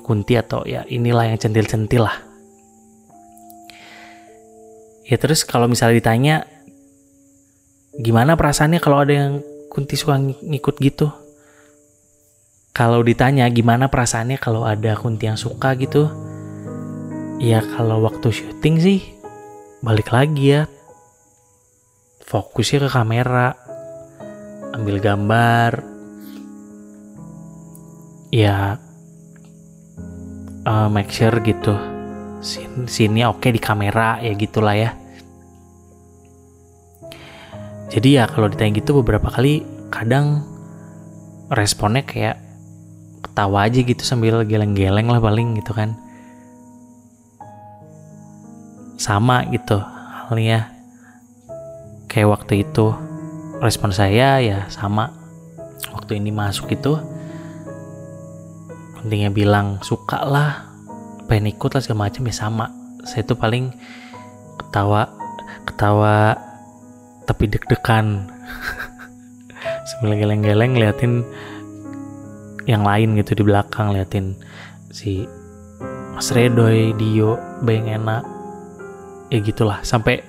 Kunti 0.05 0.37
atau 0.37 0.61
ya 0.69 0.85
inilah 0.85 1.33
yang 1.33 1.41
centil-centil 1.41 2.05
lah. 2.05 2.13
Ya 5.09 5.17
terus 5.17 5.41
kalau 5.41 5.65
misalnya 5.65 5.97
ditanya 5.97 6.35
gimana 7.97 8.37
perasaannya 8.37 8.77
kalau 8.77 9.01
ada 9.01 9.13
yang 9.17 9.33
Kunti 9.75 9.99
suka 9.99 10.15
ngikut 10.23 10.79
gitu? 10.79 11.11
Kalau 12.71 13.03
ditanya 13.03 13.43
gimana 13.51 13.91
perasaannya 13.91 14.39
kalau 14.39 14.63
ada 14.63 14.95
Kunti 14.95 15.27
yang 15.27 15.35
suka 15.35 15.75
gitu? 15.75 16.07
Ya 17.43 17.59
kalau 17.59 17.99
waktu 18.07 18.31
syuting 18.31 18.79
sih 18.79 18.99
balik 19.83 20.15
lagi 20.15 20.55
ya. 20.55 20.61
Fokusnya 22.23 22.87
ke 22.87 22.89
kamera, 22.89 23.53
ambil 24.73 24.97
gambar, 24.97 25.83
ya 28.35 28.75
uh, 30.67 30.87
make 30.91 31.07
sure 31.07 31.39
gitu 31.39 31.71
sini 32.43 33.23
oke 33.23 33.39
okay 33.39 33.55
di 33.55 33.61
kamera 33.63 34.19
ya 34.19 34.35
gitulah 34.35 34.75
ya 34.75 34.91
jadi 37.95 38.09
ya 38.11 38.23
kalau 38.27 38.51
ditanya 38.51 38.75
gitu 38.83 38.99
beberapa 38.99 39.31
kali 39.31 39.63
kadang 39.87 40.43
responnya 41.47 42.03
kayak 42.03 42.43
ketawa 43.23 43.71
aja 43.71 43.79
gitu 43.79 44.03
sambil 44.03 44.43
geleng-geleng 44.43 45.07
lah 45.07 45.23
paling 45.23 45.55
gitu 45.55 45.71
kan. 45.71 45.95
Sama 48.99 49.47
gitu 49.47 49.79
halnya. 50.27 50.75
Kayak 52.11 52.35
waktu 52.35 52.67
itu 52.67 52.91
respon 53.63 53.95
saya 53.95 54.43
ya 54.43 54.67
sama. 54.67 55.15
Waktu 55.95 56.19
ini 56.19 56.35
masuk 56.35 56.75
itu 56.75 56.99
pentingnya 58.99 59.31
bilang 59.31 59.79
suka 59.87 60.19
lah 60.19 60.67
pengen 61.31 61.55
ikut 61.55 61.71
lah 61.71 61.79
segala 61.79 62.11
macam 62.11 62.27
ya 62.27 62.35
sama. 62.35 62.67
Saya 63.07 63.23
tuh 63.23 63.39
paling 63.39 63.71
ketawa 64.59 65.15
ketawa 65.63 66.35
tapi 67.25 67.49
deg-degan. 67.49 68.29
Sambil 69.89 70.17
geleng-geleng 70.17 70.77
ngeliatin 70.77 71.25
yang 72.65 72.81
lain 72.81 73.13
gitu 73.17 73.37
di 73.37 73.43
belakang 73.45 73.93
liatin 73.93 74.33
si 74.89 75.29
Mas 76.17 76.33
Redoy, 76.33 76.95
Dio, 76.97 77.37
Beng 77.61 77.85
enak 77.85 78.25
ya 79.29 79.41
gitulah 79.41 79.81
sampai 79.81 80.21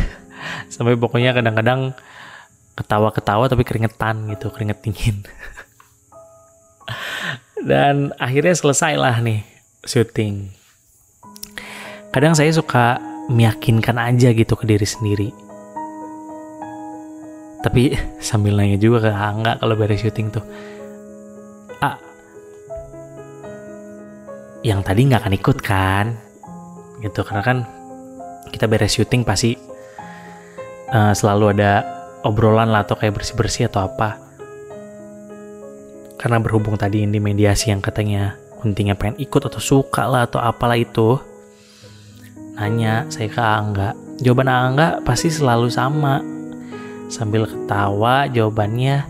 sampai 0.74 0.96
pokoknya 0.96 1.32
kadang-kadang 1.32 1.96
ketawa-ketawa 2.74 3.48
tapi 3.48 3.62
keringetan 3.62 4.30
gitu 4.32 4.50
keringet 4.50 4.80
dingin. 4.84 5.24
Dan 7.68 8.12
akhirnya 8.20 8.52
selesai 8.52 8.94
lah 9.00 9.16
nih 9.24 9.40
syuting. 9.84 10.52
Kadang 12.12 12.36
saya 12.36 12.52
suka 12.52 13.00
meyakinkan 13.32 13.96
aja 13.96 14.30
gitu 14.36 14.54
ke 14.54 14.68
diri 14.68 14.84
sendiri 14.84 15.43
tapi 17.64 17.96
sambil 18.20 18.60
nanya 18.60 18.76
juga 18.76 19.08
ke 19.08 19.10
Angga 19.10 19.56
kalau 19.56 19.72
beres 19.72 20.04
syuting 20.04 20.28
tuh. 20.28 20.44
Ah 21.80 21.96
yang 24.60 24.84
tadi 24.84 25.08
nggak 25.08 25.24
akan 25.24 25.34
ikut 25.40 25.58
kan? 25.64 26.06
Gitu 27.00 27.24
karena 27.24 27.40
kan 27.40 27.58
kita 28.52 28.68
beres 28.68 28.92
syuting 28.92 29.24
pasti 29.24 29.56
uh, 30.92 31.16
selalu 31.16 31.56
ada 31.56 31.72
obrolan 32.20 32.68
lah 32.68 32.84
atau 32.84 33.00
kayak 33.00 33.16
bersih 33.16 33.36
bersih 33.36 33.64
atau 33.72 33.88
apa. 33.88 34.20
Karena 36.20 36.40
berhubung 36.40 36.76
tadi 36.76 37.04
ini 37.04 37.16
mediasi 37.16 37.72
yang 37.72 37.80
katanya 37.80 38.36
kuntingnya 38.60 38.96
pengen 38.96 39.20
ikut 39.20 39.44
atau 39.44 39.60
suka 39.60 40.08
lah 40.08 40.24
atau 40.24 40.40
apalah 40.40 40.76
itu 40.76 41.20
nanya 42.56 43.08
saya 43.08 43.28
ke 43.28 43.40
Angga. 43.40 43.92
Jawaban 44.24 44.48
Angga 44.48 44.88
pasti 45.04 45.28
selalu 45.28 45.68
sama 45.68 46.33
sambil 47.14 47.46
ketawa 47.46 48.26
jawabannya. 48.26 49.06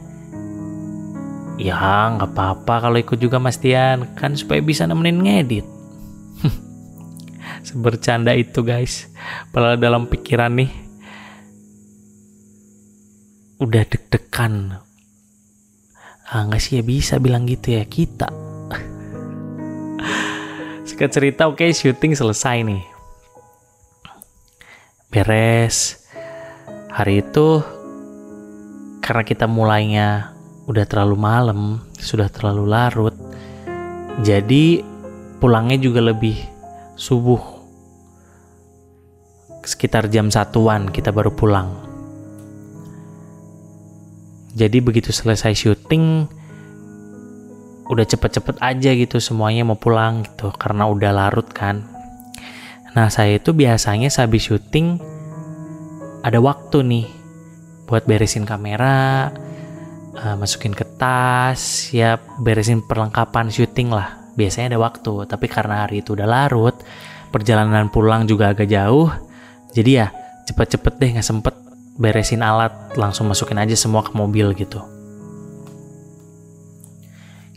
Ya 1.56 2.12
nggak 2.12 2.36
apa-apa 2.36 2.74
kalau 2.84 3.00
ikut 3.00 3.16
juga 3.16 3.40
Mas 3.40 3.56
Tian 3.56 4.12
kan 4.12 4.36
supaya 4.36 4.60
bisa 4.60 4.84
nemenin 4.84 5.24
ngedit. 5.24 5.64
Sebercanda 7.66 8.36
itu 8.36 8.60
guys. 8.60 9.08
Padahal 9.48 9.80
dalam 9.80 10.04
pikiran 10.04 10.52
nih 10.52 10.68
udah 13.64 13.82
deg-degan. 13.88 14.76
Ah 16.28 16.44
nggak 16.44 16.60
sih 16.60 16.76
ya 16.76 16.84
bisa 16.84 17.16
bilang 17.16 17.48
gitu 17.48 17.80
ya 17.80 17.88
kita. 17.88 18.28
Singkat 20.90 21.10
cerita 21.14 21.48
oke 21.48 21.64
okay, 21.64 21.70
syuting 21.72 22.12
selesai 22.12 22.66
nih. 22.66 22.82
Beres. 25.08 26.02
Hari 26.90 27.26
itu 27.26 27.62
karena 29.04 29.20
kita 29.20 29.44
mulainya 29.44 30.32
udah 30.64 30.88
terlalu 30.88 31.16
malam 31.20 31.84
sudah 32.00 32.32
terlalu 32.32 32.64
larut 32.64 33.12
jadi 34.22 34.86
pulangnya 35.42 35.74
juga 35.82 35.98
lebih 35.98 36.38
subuh. 36.94 37.42
Sekitar 39.64 40.06
jam 40.12 40.30
satuan 40.30 40.92
kita 40.92 41.10
baru 41.10 41.34
pulang. 41.34 41.74
Jadi 44.54 44.78
begitu 44.78 45.10
selesai 45.10 45.56
syuting 45.56 46.30
udah 47.90 48.06
cepet-cepet 48.06 48.62
aja 48.62 48.90
gitu 48.94 49.18
semuanya 49.18 49.66
mau 49.66 49.76
pulang 49.76 50.22
gitu 50.22 50.54
karena 50.54 50.86
udah 50.86 51.10
larut 51.10 51.48
kan. 51.50 51.82
Nah 52.94 53.10
saya 53.10 53.42
itu 53.42 53.50
biasanya 53.50 54.06
sehabis 54.06 54.46
syuting 54.46 55.02
ada 56.22 56.38
waktu 56.38 56.86
nih 56.86 57.06
buat 57.84 58.08
beresin 58.08 58.48
kamera 58.48 59.28
uh, 60.16 60.36
masukin 60.40 60.72
ke 60.72 60.84
tas 60.96 61.92
ya 61.92 62.16
beresin 62.40 62.84
perlengkapan 62.84 63.52
syuting 63.52 63.92
lah. 63.92 64.20
Biasanya 64.34 64.74
ada 64.74 64.80
waktu 64.82 65.30
tapi 65.30 65.46
karena 65.46 65.86
hari 65.86 66.02
itu 66.02 66.18
udah 66.18 66.26
larut 66.26 66.74
perjalanan 67.30 67.90
pulang 67.90 68.26
juga 68.26 68.50
agak 68.50 68.66
jauh 68.66 69.10
jadi 69.74 69.90
ya 69.90 70.06
cepet-cepet 70.46 70.94
deh 71.02 71.10
nggak 71.18 71.26
sempet 71.26 71.54
beresin 71.98 72.42
alat 72.46 72.70
langsung 72.94 73.26
masukin 73.26 73.58
aja 73.58 73.74
semua 73.74 74.06
ke 74.06 74.14
mobil 74.14 74.54
gitu. 74.54 74.82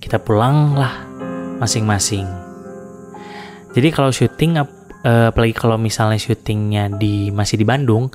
Kita 0.01 0.17
pulang 0.21 0.77
lah 0.77 0.93
masing-masing. 1.61 2.25
Jadi 3.73 3.87
kalau 3.93 4.09
syuting 4.09 4.57
eh, 4.57 5.29
apalagi 5.29 5.53
kalau 5.53 5.77
misalnya 5.77 6.17
syutingnya 6.17 6.89
di 6.97 7.29
masih 7.29 7.61
di 7.61 7.65
Bandung 7.65 8.09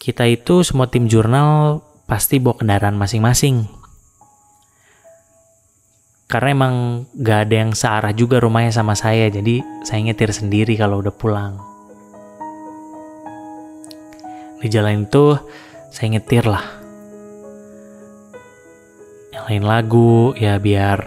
kita 0.00 0.24
itu 0.24 0.64
semua 0.64 0.88
tim 0.88 1.04
jurnal 1.04 1.84
pasti 2.08 2.40
bawa 2.40 2.56
kendaraan 2.56 2.96
masing-masing. 2.96 3.68
Karena 6.24 6.56
emang 6.56 6.74
gak 7.20 7.40
ada 7.44 7.54
yang 7.60 7.72
searah 7.76 8.16
juga 8.16 8.40
rumahnya 8.40 8.72
sama 8.72 8.96
saya 8.96 9.28
jadi 9.28 9.60
saya 9.84 10.00
nyetir 10.00 10.32
sendiri 10.32 10.72
kalau 10.80 11.04
udah 11.04 11.12
pulang. 11.12 11.60
Di 14.64 14.72
jalan 14.72 15.04
itu 15.04 15.36
saya 15.92 16.16
nyetir 16.16 16.48
lah. 16.48 16.64
Nyalain 19.36 19.64
lagu 19.68 20.32
ya 20.32 20.56
biar 20.56 20.98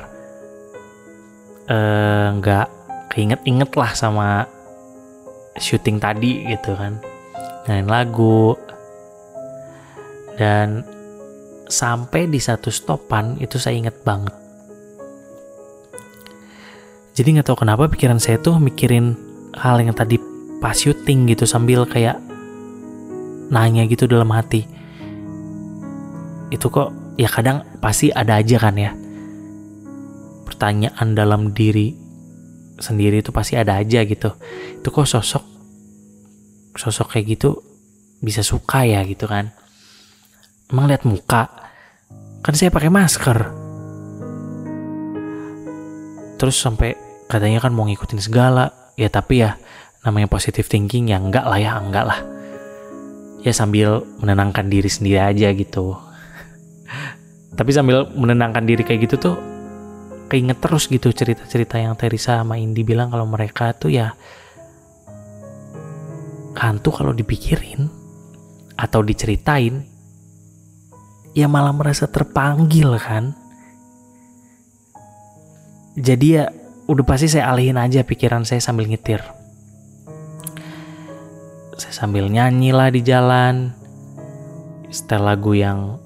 eh, 1.65 2.25
nggak 2.37 2.67
uh, 2.69 2.73
keinget-inget 3.09 3.71
lah 3.73 3.91
sama 3.97 4.45
syuting 5.57 5.97
tadi 5.97 6.45
gitu 6.45 6.77
kan. 6.77 7.01
Nyalain 7.65 7.87
lagu 7.87 8.53
dan 10.39 10.83
sampai 11.69 12.29
di 12.29 12.37
satu 12.37 12.69
stopan 12.69 13.37
itu 13.39 13.57
saya 13.57 13.77
inget 13.77 13.97
banget. 14.05 14.33
Jadi 17.13 17.37
nggak 17.37 17.45
tahu 17.45 17.61
kenapa 17.61 17.85
pikiran 17.89 18.17
saya 18.17 18.41
tuh 18.41 18.57
mikirin 18.57 19.13
hal 19.53 19.77
yang 19.77 19.93
tadi 19.93 20.17
pas 20.57 20.73
syuting 20.73 21.29
gitu 21.29 21.45
sambil 21.45 21.85
kayak 21.85 22.17
nanya 23.53 23.85
gitu 23.85 24.09
dalam 24.09 24.33
hati. 24.33 24.65
Itu 26.49 26.73
kok 26.73 27.17
ya 27.21 27.29
kadang 27.29 27.61
pasti 27.77 28.09
ada 28.09 28.41
aja 28.41 28.57
kan 28.57 28.75
ya. 28.77 28.91
Pertanyaan 30.49 31.13
dalam 31.13 31.53
diri 31.53 31.93
sendiri 32.81 33.21
itu 33.21 33.29
pasti 33.29 33.53
ada 33.53 33.77
aja 33.77 34.01
gitu. 34.01 34.33
Itu 34.81 34.89
kok 34.89 35.05
sosok 35.05 35.53
sosok 36.73 37.13
kayak 37.13 37.37
gitu 37.37 37.61
bisa 38.23 38.41
suka 38.41 38.81
ya 38.87 39.05
gitu 39.05 39.29
kan 39.29 39.53
emang 40.73 40.89
lihat 40.89 41.05
muka? 41.05 41.53
Kan 42.41 42.57
saya 42.57 42.73
pakai 42.73 42.89
masker. 42.89 43.37
Terus 46.41 46.57
sampai 46.57 46.97
katanya 47.29 47.61
kan 47.61 47.71
mau 47.77 47.85
ngikutin 47.85 48.17
segala. 48.17 48.73
Ya 48.97 49.07
tapi 49.13 49.45
ya 49.45 49.55
namanya 50.01 50.25
positive 50.25 50.65
thinking 50.65 51.13
ya 51.13 51.21
enggak 51.21 51.45
lah 51.45 51.61
ya 51.61 51.77
enggak 51.77 52.09
lah. 52.09 52.19
Ya 53.45 53.53
sambil 53.53 54.01
menenangkan 54.17 54.65
diri 54.65 54.89
sendiri 54.89 55.21
aja 55.21 55.53
gitu. 55.53 55.93
Tapi 57.59 57.69
sambil 57.75 58.07
menenangkan 58.15 58.63
diri 58.63 58.81
kayak 58.87 59.03
gitu 59.05 59.15
tuh 59.19 59.35
keinget 60.31 60.63
terus 60.63 60.87
gitu 60.87 61.11
cerita-cerita 61.11 61.75
yang 61.75 61.93
Teresa 61.99 62.39
sama 62.39 62.55
Indi 62.55 62.87
bilang 62.87 63.11
kalau 63.11 63.27
mereka 63.27 63.75
tuh 63.75 63.91
ya 63.91 64.15
hantu 66.55 66.89
kalau 66.95 67.11
dipikirin 67.11 67.91
atau 68.79 69.03
diceritain 69.03 69.92
ya 71.33 71.49
malah 71.49 71.73
merasa 71.73 72.05
terpanggil 72.05 72.93
kan. 73.01 73.33
Jadi 75.93 76.41
ya 76.41 76.49
udah 76.89 77.05
pasti 77.05 77.29
saya 77.29 77.53
alihin 77.53 77.77
aja 77.77 78.01
pikiran 78.01 78.45
saya 78.45 78.61
sambil 78.61 78.89
nyetir. 78.89 79.21
Saya 81.77 81.93
sambil 81.93 82.29
nyanyi 82.29 82.73
lah 82.73 82.89
di 82.89 83.01
jalan. 83.01 83.73
Setel 84.93 85.25
lagu 85.25 85.57
yang 85.57 85.97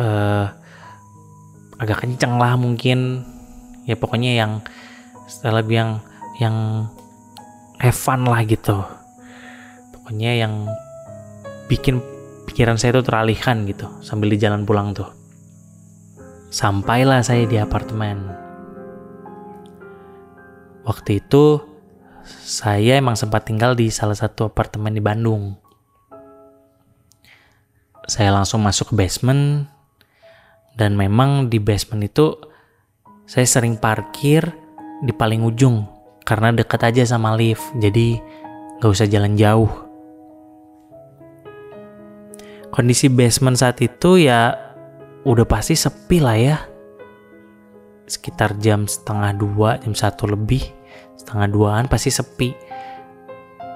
uh, 0.00 0.48
agak 1.76 2.04
kenceng 2.04 2.40
lah 2.40 2.56
mungkin. 2.56 3.24
Ya 3.84 3.96
pokoknya 3.96 4.36
yang 4.36 4.52
setel 5.28 5.56
lagu 5.56 5.72
yang 5.72 6.00
yang 6.40 6.88
have 7.80 7.96
fun 7.96 8.24
lah 8.24 8.44
gitu. 8.44 8.80
Pokoknya 9.92 10.40
yang 10.40 10.68
bikin 11.68 12.00
pikiran 12.50 12.76
saya 12.76 12.98
tuh 12.98 13.06
teralihkan 13.06 13.62
gitu 13.70 13.86
sambil 14.02 14.34
di 14.34 14.38
jalan 14.42 14.66
pulang 14.66 14.90
tuh 14.90 15.06
sampailah 16.50 17.22
saya 17.22 17.46
di 17.46 17.56
apartemen 17.56 18.26
waktu 20.82 21.22
itu 21.22 21.70
saya 22.30 22.98
emang 22.98 23.18
sempat 23.18 23.46
tinggal 23.46 23.74
di 23.74 23.88
salah 23.90 24.14
satu 24.14 24.50
apartemen 24.50 24.94
di 24.94 25.02
Bandung. 25.02 25.56
Saya 28.10 28.34
langsung 28.34 28.62
masuk 28.62 28.92
ke 28.92 28.94
basement 28.98 29.70
dan 30.74 30.98
memang 30.98 31.46
di 31.46 31.62
basement 31.62 32.02
itu 32.02 32.34
saya 33.26 33.46
sering 33.46 33.78
parkir 33.78 34.50
di 35.06 35.14
paling 35.14 35.46
ujung 35.46 35.86
karena 36.26 36.50
dekat 36.50 36.90
aja 36.90 37.06
sama 37.06 37.38
lift 37.38 37.62
jadi 37.78 38.18
nggak 38.78 38.90
usah 38.90 39.06
jalan 39.06 39.38
jauh. 39.38 39.89
Kondisi 42.70 43.10
basement 43.10 43.58
saat 43.58 43.82
itu 43.82 44.22
ya 44.22 44.54
udah 45.26 45.42
pasti 45.42 45.74
sepi 45.74 46.22
lah 46.22 46.38
ya. 46.38 46.56
Sekitar 48.06 48.58
jam 48.62 48.86
setengah 48.86 49.34
dua, 49.34 49.78
jam 49.82 49.94
satu 49.94 50.30
lebih 50.30 50.62
setengah 51.18 51.46
duaan 51.50 51.84
pasti 51.90 52.14
sepi. 52.14 52.54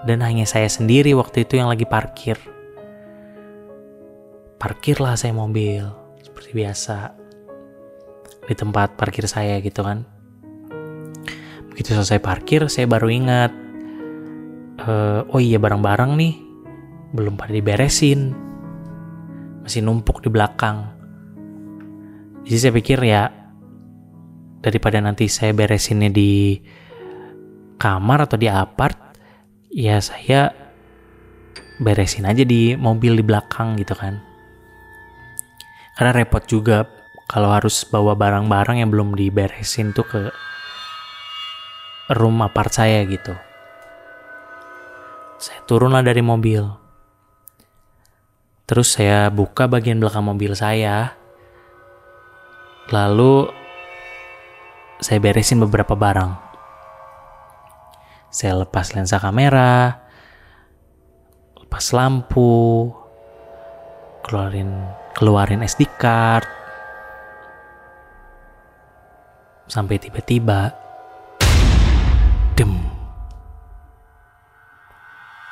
Dan 0.04 0.20
hanya 0.20 0.44
saya 0.44 0.68
sendiri 0.68 1.16
waktu 1.16 1.48
itu 1.48 1.58
yang 1.58 1.72
lagi 1.72 1.88
parkir. 1.88 2.36
Parkirlah 4.60 5.16
saya 5.16 5.32
mobil, 5.34 5.84
seperti 6.20 6.50
biasa. 6.54 7.16
Di 8.44 8.54
tempat 8.54 8.94
parkir 9.00 9.24
saya 9.24 9.58
gitu 9.64 9.80
kan. 9.80 10.04
Begitu 11.72 11.96
selesai 11.96 12.20
parkir, 12.20 12.68
saya 12.70 12.86
baru 12.86 13.10
ingat. 13.10 13.52
Uh, 14.84 15.24
oh 15.32 15.40
iya 15.40 15.56
barang-barang 15.56 16.14
nih, 16.20 16.34
belum 17.16 17.40
pada 17.40 17.56
diberesin. 17.56 18.53
Masih 19.64 19.80
numpuk 19.80 20.20
di 20.20 20.28
belakang. 20.28 20.92
Jadi 22.44 22.56
saya 22.60 22.72
pikir 22.76 23.00
ya, 23.00 23.32
daripada 24.60 25.00
nanti 25.00 25.28
saya 25.32 25.56
beresinnya 25.56 26.12
di 26.12 26.60
kamar 27.80 28.28
atau 28.28 28.36
di 28.36 28.48
apart 28.48 29.16
ya 29.72 29.98
saya 30.00 30.52
beresin 31.82 32.24
aja 32.24 32.46
di 32.46 32.78
mobil 32.78 33.18
di 33.18 33.24
belakang 33.26 33.74
gitu 33.76 33.92
kan 33.98 34.22
karena 35.98 36.10
repot 36.14 36.42
juga 36.46 36.86
kalau 37.30 37.54
harus 37.54 37.86
bawa 37.86 38.18
barang-barang 38.18 38.82
yang 38.82 38.90
belum 38.90 39.14
diberesin 39.16 39.94
tuh 39.94 40.06
ke 40.06 40.22
room 42.12 42.42
apart 42.44 42.68
saya 42.68 43.00
gitu. 43.08 43.32
Saya 45.40 45.60
turunlah 45.64 46.04
dari 46.04 46.20
mobil. 46.20 46.83
Terus 48.64 48.96
saya 48.96 49.28
buka 49.28 49.68
bagian 49.68 50.00
belakang 50.00 50.24
mobil 50.24 50.56
saya. 50.56 51.12
Lalu 52.88 53.52
saya 55.04 55.20
beresin 55.20 55.60
beberapa 55.60 55.92
barang. 55.92 56.32
Saya 58.32 58.64
lepas 58.64 58.96
lensa 58.96 59.20
kamera, 59.20 60.00
lepas 61.60 61.92
lampu, 61.92 62.90
keluarin 64.24 64.72
keluarin 65.12 65.60
SD 65.60 65.84
card. 66.00 66.48
Sampai 69.68 70.00
tiba-tiba 70.00 70.72
dem 72.56 72.80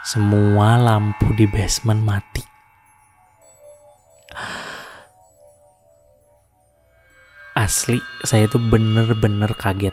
semua 0.03 0.81
lampu 0.81 1.29
di 1.37 1.44
basement 1.44 2.01
mati. 2.03 2.52
Asli, 7.53 8.01
saya 8.25 8.49
tuh 8.49 8.61
bener-bener 8.61 9.53
kaget. 9.53 9.93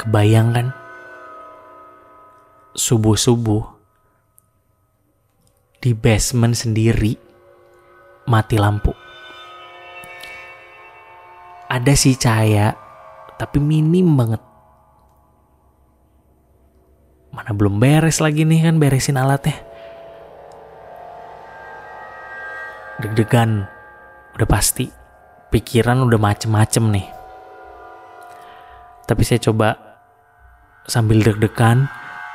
Kebayang 0.00 0.48
kan? 0.56 0.66
Subuh-subuh 2.72 3.64
di 5.84 5.92
basement 5.92 6.56
sendiri 6.56 7.20
mati 8.24 8.56
lampu. 8.56 8.96
Ada 11.68 11.92
sih 11.92 12.16
cahaya, 12.16 12.72
tapi 13.36 13.60
minim 13.60 14.16
banget 14.16 14.40
Mana 17.36 17.52
belum 17.52 17.76
beres 17.76 18.24
lagi 18.24 18.48
nih 18.48 18.64
kan 18.64 18.80
beresin 18.80 19.20
alatnya. 19.20 19.60
Deg-degan, 23.04 23.68
udah 24.40 24.48
pasti. 24.48 24.95
Pikiran 25.50 26.02
udah 26.02 26.18
macem-macem 26.18 26.84
nih. 26.90 27.06
Tapi 29.06 29.22
saya 29.22 29.38
coba 29.38 29.78
sambil 30.90 31.22
deg-degan, 31.22 31.86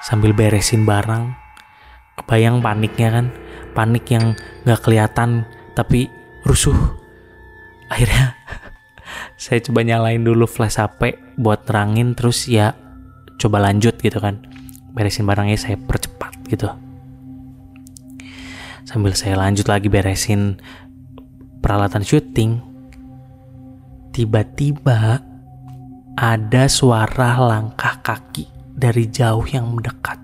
sambil 0.03 0.31
beresin 0.31 0.87
barang. 0.87 1.35
Kebayang 2.23 2.63
paniknya 2.63 3.09
kan, 3.11 3.25
panik 3.75 4.07
yang 4.11 4.35
gak 4.63 4.83
kelihatan 4.83 5.43
tapi 5.75 6.07
rusuh. 6.47 6.75
Akhirnya 7.91 8.39
saya 9.41 9.59
coba 9.59 9.83
nyalain 9.83 10.23
dulu 10.23 10.47
flash 10.47 10.79
HP 10.79 11.35
buat 11.35 11.67
terangin 11.67 12.15
terus 12.15 12.47
ya 12.47 12.71
coba 13.41 13.57
lanjut 13.57 13.97
gitu 13.97 14.21
kan 14.21 14.37
beresin 14.93 15.25
barangnya 15.25 15.57
saya 15.57 15.81
percepat 15.81 16.37
gitu 16.45 16.69
sambil 18.85 19.17
saya 19.17 19.39
lanjut 19.39 19.65
lagi 19.65 19.89
beresin 19.89 20.61
peralatan 21.63 22.05
syuting 22.05 22.61
tiba-tiba 24.11 25.23
ada 26.19 26.63
suara 26.67 27.39
langkah 27.39 28.03
kaki 28.03 28.43
dari 28.75 29.07
jauh 29.07 29.47
yang 29.47 29.71
mendekat. 29.71 30.19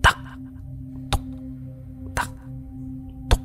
Tak 0.00 0.18
tuk 1.12 1.24
tak 2.16 2.32
tuk. 3.28 3.42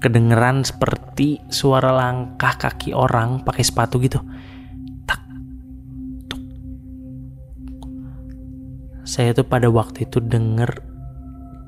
Kedengeran 0.00 0.64
seperti 0.64 1.44
suara 1.52 1.92
langkah 1.92 2.56
kaki 2.56 2.96
orang 2.96 3.44
pakai 3.44 3.64
sepatu 3.64 4.00
gitu. 4.00 4.24
Saya 9.10 9.34
tuh 9.34 9.42
pada 9.42 9.66
waktu 9.66 10.06
itu 10.06 10.22
denger 10.22 10.70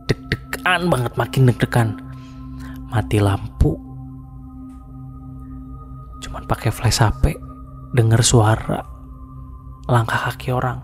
deg-degan 0.07 0.87
banget 0.87 1.13
makin 1.19 1.51
deg-degan. 1.51 1.99
Mati 2.87 3.19
lampu 3.19 3.92
cuman 6.23 6.47
pakai 6.47 6.71
flash 6.71 7.03
HP 7.03 7.35
denger 7.93 8.23
suara 8.23 8.81
langkah 9.91 10.31
kaki 10.31 10.55
orang 10.55 10.79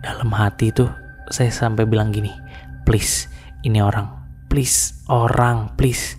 dalam 0.00 0.32
hati 0.32 0.72
tuh 0.72 0.88
saya 1.28 1.52
sampai 1.52 1.84
bilang 1.84 2.10
gini 2.10 2.32
please 2.88 3.28
ini 3.62 3.84
orang 3.84 4.08
please 4.48 4.96
orang 5.12 5.76
please 5.76 6.16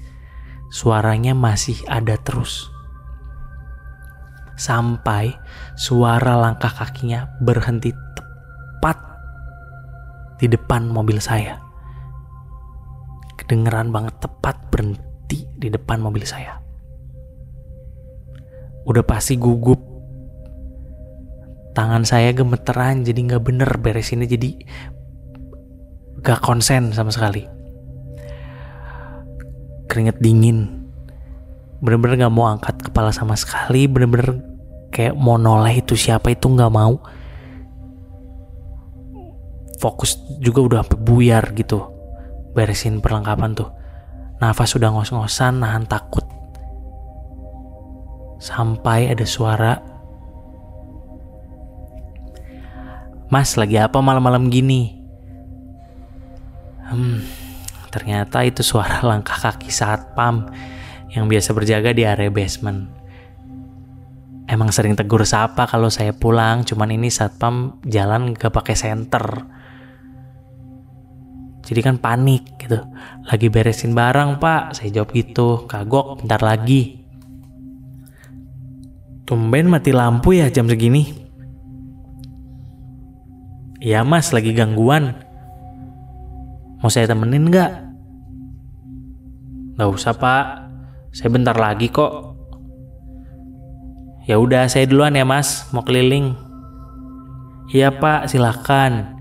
suaranya 0.70 1.34
masih 1.34 1.80
ada 1.89 2.20
terus 2.22 2.70
sampai 4.58 5.38
suara 5.78 6.34
langkah 6.36 6.74
kakinya 6.74 7.30
berhenti 7.39 7.93
tepat 7.93 8.98
di 10.41 10.50
depan 10.50 10.89
mobil 10.89 11.22
saya. 11.22 11.62
Kedengeran 13.38 13.93
banget 13.93 14.17
tepat 14.17 14.58
berhenti 14.74 15.46
di 15.56 15.70
depan 15.70 16.02
mobil 16.02 16.26
saya. 16.26 16.67
Udah 18.88 19.04
pasti 19.04 19.36
gugup. 19.36 19.78
Tangan 21.76 22.08
saya 22.08 22.34
gemeteran 22.34 23.06
jadi 23.06 23.19
nggak 23.21 23.43
bener 23.43 23.69
beresinnya 23.78 24.26
jadi 24.26 24.58
gak 26.26 26.41
konsen 26.41 26.89
sama 26.95 27.13
sekali. 27.13 27.45
Keringet 29.86 30.17
dingin. 30.17 30.89
Bener-bener 31.78 32.26
gak 32.26 32.34
mau 32.34 32.50
angkat 32.50 32.82
kepala 32.82 33.13
sama 33.13 33.38
sekali. 33.38 33.86
Bener-bener 33.86 34.41
kayak 34.89 35.13
mau 35.13 35.38
noleh 35.38 35.86
itu 35.86 35.93
siapa 35.93 36.34
itu 36.34 36.50
gak 36.50 36.73
mau 36.73 36.97
fokus 39.78 40.17
juga 40.41 40.60
udah 40.65 40.82
buyar 40.97 41.54
gitu 41.54 41.86
beresin 42.58 43.00
perlengkapan 43.00 43.54
tuh 43.54 43.69
nafas 44.41 44.73
sudah 44.73 44.89
ngos-ngosan 44.89 45.62
nahan 45.62 45.86
takut 45.86 46.26
sampai 48.48 49.12
ada 49.12 49.28
suara 49.28 49.84
Mas 53.28 53.60
lagi 53.60 53.76
apa 53.76 54.00
malam-malam 54.00 54.48
gini 54.48 54.96
hmm, 56.88 57.20
ternyata 57.92 58.48
itu 58.48 58.64
suara 58.64 59.04
langkah 59.04 59.36
kaki 59.36 59.68
saat 59.68 60.16
pam 60.16 60.48
yang 61.12 61.28
biasa 61.28 61.52
berjaga 61.52 61.92
di 61.92 62.08
area 62.08 62.32
basement 62.32 62.88
emang 64.48 64.72
sering 64.72 64.96
tegur 64.96 65.28
sapa 65.28 65.68
kalau 65.68 65.92
saya 65.92 66.16
pulang 66.16 66.64
cuman 66.64 66.96
ini 66.96 67.12
satpam 67.12 67.84
jalan 67.84 68.32
gak 68.32 68.56
pakai 68.56 68.80
senter 68.80 69.44
jadi 71.68 71.84
kan 71.84 72.00
panik 72.00 72.56
gitu. 72.64 72.80
Lagi 73.28 73.52
beresin 73.52 73.92
barang 73.92 74.40
pak, 74.40 74.72
saya 74.72 74.88
jawab 74.88 75.12
gitu. 75.12 75.68
Kagok, 75.68 76.24
bentar 76.24 76.40
lagi. 76.40 77.07
Tumben 79.28 79.68
mati 79.68 79.92
lampu 79.92 80.40
ya 80.40 80.48
jam 80.48 80.72
segini. 80.72 81.12
Iya 83.84 84.08
mas, 84.08 84.32
lagi 84.32 84.56
gangguan. 84.56 85.20
Mau 86.80 86.88
saya 86.88 87.12
temenin 87.12 87.52
nggak? 87.52 87.72
Gak 89.76 89.90
usah 89.92 90.16
pak, 90.16 90.72
saya 91.12 91.28
bentar 91.28 91.60
lagi 91.60 91.92
kok. 91.92 92.40
Ya 94.32 94.40
udah, 94.40 94.72
saya 94.72 94.88
duluan 94.88 95.20
ya 95.20 95.28
mas, 95.28 95.68
mau 95.76 95.84
keliling. 95.84 96.32
Iya 97.68 98.00
pak, 98.00 98.32
silahkan. 98.32 99.12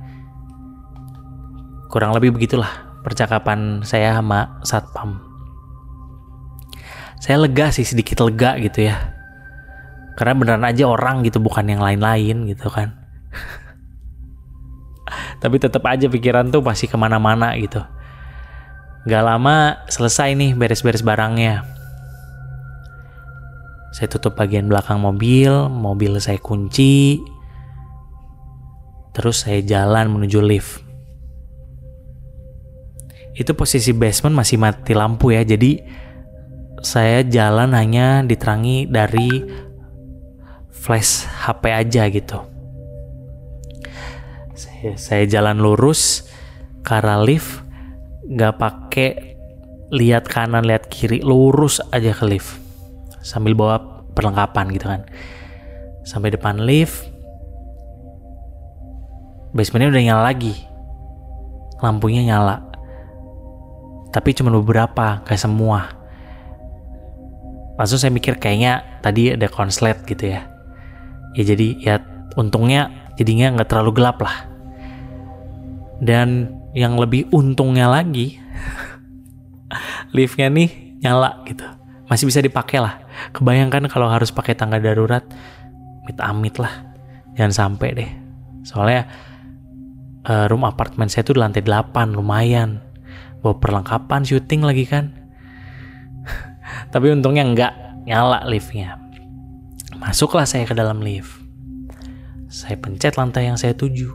Kurang 1.90 2.14
lebih 2.14 2.30
begitulah 2.30 3.02
percakapan 3.02 3.82
saya 3.82 4.22
sama 4.22 4.62
satpam. 4.62 5.18
Saya 7.18 7.42
lega 7.42 7.74
sih 7.74 7.82
sedikit 7.82 8.22
lega 8.22 8.54
gitu 8.62 8.86
ya. 8.86 9.15
Karena 10.16 10.32
beneran 10.32 10.64
aja 10.64 10.88
orang 10.88 11.22
gitu 11.22 11.38
bukan 11.38 11.68
yang 11.68 11.84
lain-lain 11.84 12.48
gitu 12.48 12.72
kan. 12.72 12.96
Tapi 15.42 15.56
tetap 15.60 15.84
aja 15.84 16.08
pikiran 16.08 16.48
tuh 16.48 16.64
pasti 16.64 16.88
ke 16.88 16.96
mana-mana 16.96 17.52
gitu. 17.60 17.84
Gak 19.06 19.22
lama 19.22 19.86
selesai 19.86 20.34
nih 20.34 20.56
beres-beres 20.56 21.04
barangnya. 21.04 21.62
Saya 23.94 24.08
tutup 24.10 24.34
bagian 24.34 24.66
belakang 24.66 24.98
mobil, 24.98 25.68
mobil 25.68 26.18
saya 26.18 26.40
kunci. 26.40 27.20
Terus 29.14 29.46
saya 29.46 29.60
jalan 29.62 30.12
menuju 30.12 30.40
lift 30.42 30.86
itu 33.36 33.52
posisi 33.52 33.92
basement 33.92 34.32
masih 34.32 34.56
mati 34.56 34.96
lampu 34.96 35.28
ya 35.28 35.44
jadi 35.44 35.84
saya 36.80 37.20
jalan 37.20 37.76
hanya 37.76 38.24
diterangi 38.24 38.88
dari 38.88 39.44
flash 40.86 41.26
HP 41.26 41.62
aja 41.74 42.06
gitu. 42.06 42.38
Saya, 44.54 44.94
saya 44.94 45.24
jalan 45.26 45.58
lurus 45.58 46.30
ke 46.86 46.94
arah 46.94 47.18
lift 47.26 47.66
nggak 48.30 48.54
pakai 48.54 49.10
lihat 49.90 50.30
kanan 50.30 50.62
lihat 50.62 50.86
kiri 50.86 51.18
lurus 51.26 51.82
aja 51.90 52.14
ke 52.14 52.22
lift. 52.30 52.62
Sambil 53.18 53.58
bawa 53.58 54.06
perlengkapan 54.14 54.70
gitu 54.70 54.86
kan. 54.86 55.02
Sampai 56.06 56.30
depan 56.30 56.62
lift 56.62 57.10
basementnya 59.50 59.90
udah 59.90 60.04
nyala 60.06 60.22
lagi. 60.30 60.54
Lampunya 61.82 62.22
nyala. 62.22 62.62
Tapi 64.14 64.30
cuma 64.38 64.54
beberapa 64.54 65.18
gak 65.26 65.34
semua. 65.34 65.90
Langsung 67.74 67.98
saya 67.98 68.14
mikir 68.14 68.38
kayaknya 68.38 69.02
tadi 69.02 69.34
ada 69.34 69.50
konslet 69.50 70.00
gitu 70.08 70.32
ya 70.32 70.55
ya 71.36 71.44
jadi 71.44 71.68
ya 71.76 71.94
untungnya 72.40 73.12
jadinya 73.20 73.60
nggak 73.60 73.68
terlalu 73.68 73.92
gelap 74.00 74.18
lah. 74.24 74.48
Dan 76.00 76.52
yang 76.76 76.96
lebih 77.00 77.28
untungnya 77.32 77.88
lagi 77.88 78.36
liftnya 80.16 80.48
nih 80.48 81.00
nyala 81.04 81.44
gitu. 81.44 81.64
Masih 82.08 82.24
bisa 82.28 82.40
dipakai 82.40 82.80
lah. 82.80 83.00
Kebayangkan 83.36 83.88
kalau 83.92 84.08
harus 84.08 84.32
pakai 84.32 84.56
tangga 84.56 84.80
darurat 84.80 85.24
mit 86.08 86.16
amit 86.20 86.56
lah. 86.56 86.72
Jangan 87.36 87.52
sampai 87.52 87.88
deh. 87.92 88.10
Soalnya 88.64 89.08
uh, 90.24 90.46
room 90.48 90.64
apartemen 90.64 91.12
saya 91.12 91.24
tuh 91.24 91.36
di 91.36 91.40
lantai 91.44 91.64
8 91.64 92.16
lumayan. 92.16 92.80
Bawa 93.44 93.60
perlengkapan 93.60 94.24
syuting 94.24 94.64
lagi 94.64 94.84
kan. 94.88 95.12
Tapi 96.92 97.12
untungnya 97.12 97.44
nggak 97.44 97.72
nyala 98.06 98.46
liftnya 98.46 99.05
masuklah 99.98 100.44
saya 100.44 100.68
ke 100.68 100.74
dalam 100.76 101.00
lift. 101.00 101.42
Saya 102.46 102.78
pencet 102.78 103.18
lantai 103.18 103.50
yang 103.50 103.58
saya 103.58 103.74
tuju. 103.74 104.14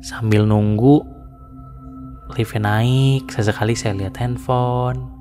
Sambil 0.00 0.48
nunggu 0.48 1.04
liftnya 2.34 2.72
naik. 2.72 3.28
Sesekali 3.28 3.76
saya 3.76 3.98
lihat 3.98 4.16
handphone. 4.16 5.12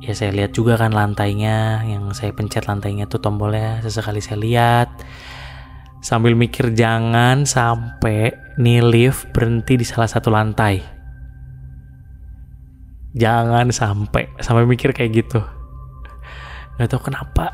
Ya 0.00 0.14
saya 0.14 0.32
lihat 0.32 0.56
juga 0.56 0.80
kan 0.80 0.96
lantainya. 0.96 1.84
Yang 1.84 2.24
saya 2.24 2.32
pencet 2.32 2.64
lantainya 2.64 3.04
tuh 3.04 3.20
tombolnya 3.20 3.84
sesekali 3.84 4.24
saya 4.24 4.38
lihat. 4.40 4.88
Sambil 6.00 6.38
mikir 6.38 6.72
jangan 6.72 7.44
sampai 7.44 8.32
nih 8.56 8.80
lift 8.80 9.28
berhenti 9.36 9.76
di 9.76 9.84
salah 9.84 10.08
satu 10.08 10.32
lantai. 10.32 10.80
Jangan 13.12 13.68
sampai. 13.74 14.30
Sampai 14.40 14.64
mikir 14.64 14.96
kayak 14.96 15.12
gitu 15.12 15.57
nggak 16.78 16.94
tahu 16.94 17.10
kenapa. 17.10 17.50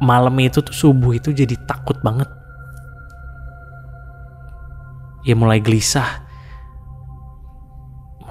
Malam 0.00 0.34
itu 0.40 0.64
tuh 0.64 0.72
subuh 0.72 1.12
itu 1.14 1.30
jadi 1.30 1.54
takut 1.68 2.00
banget. 2.00 2.26
Ya 5.22 5.36
mulai 5.36 5.60
gelisah. 5.60 6.24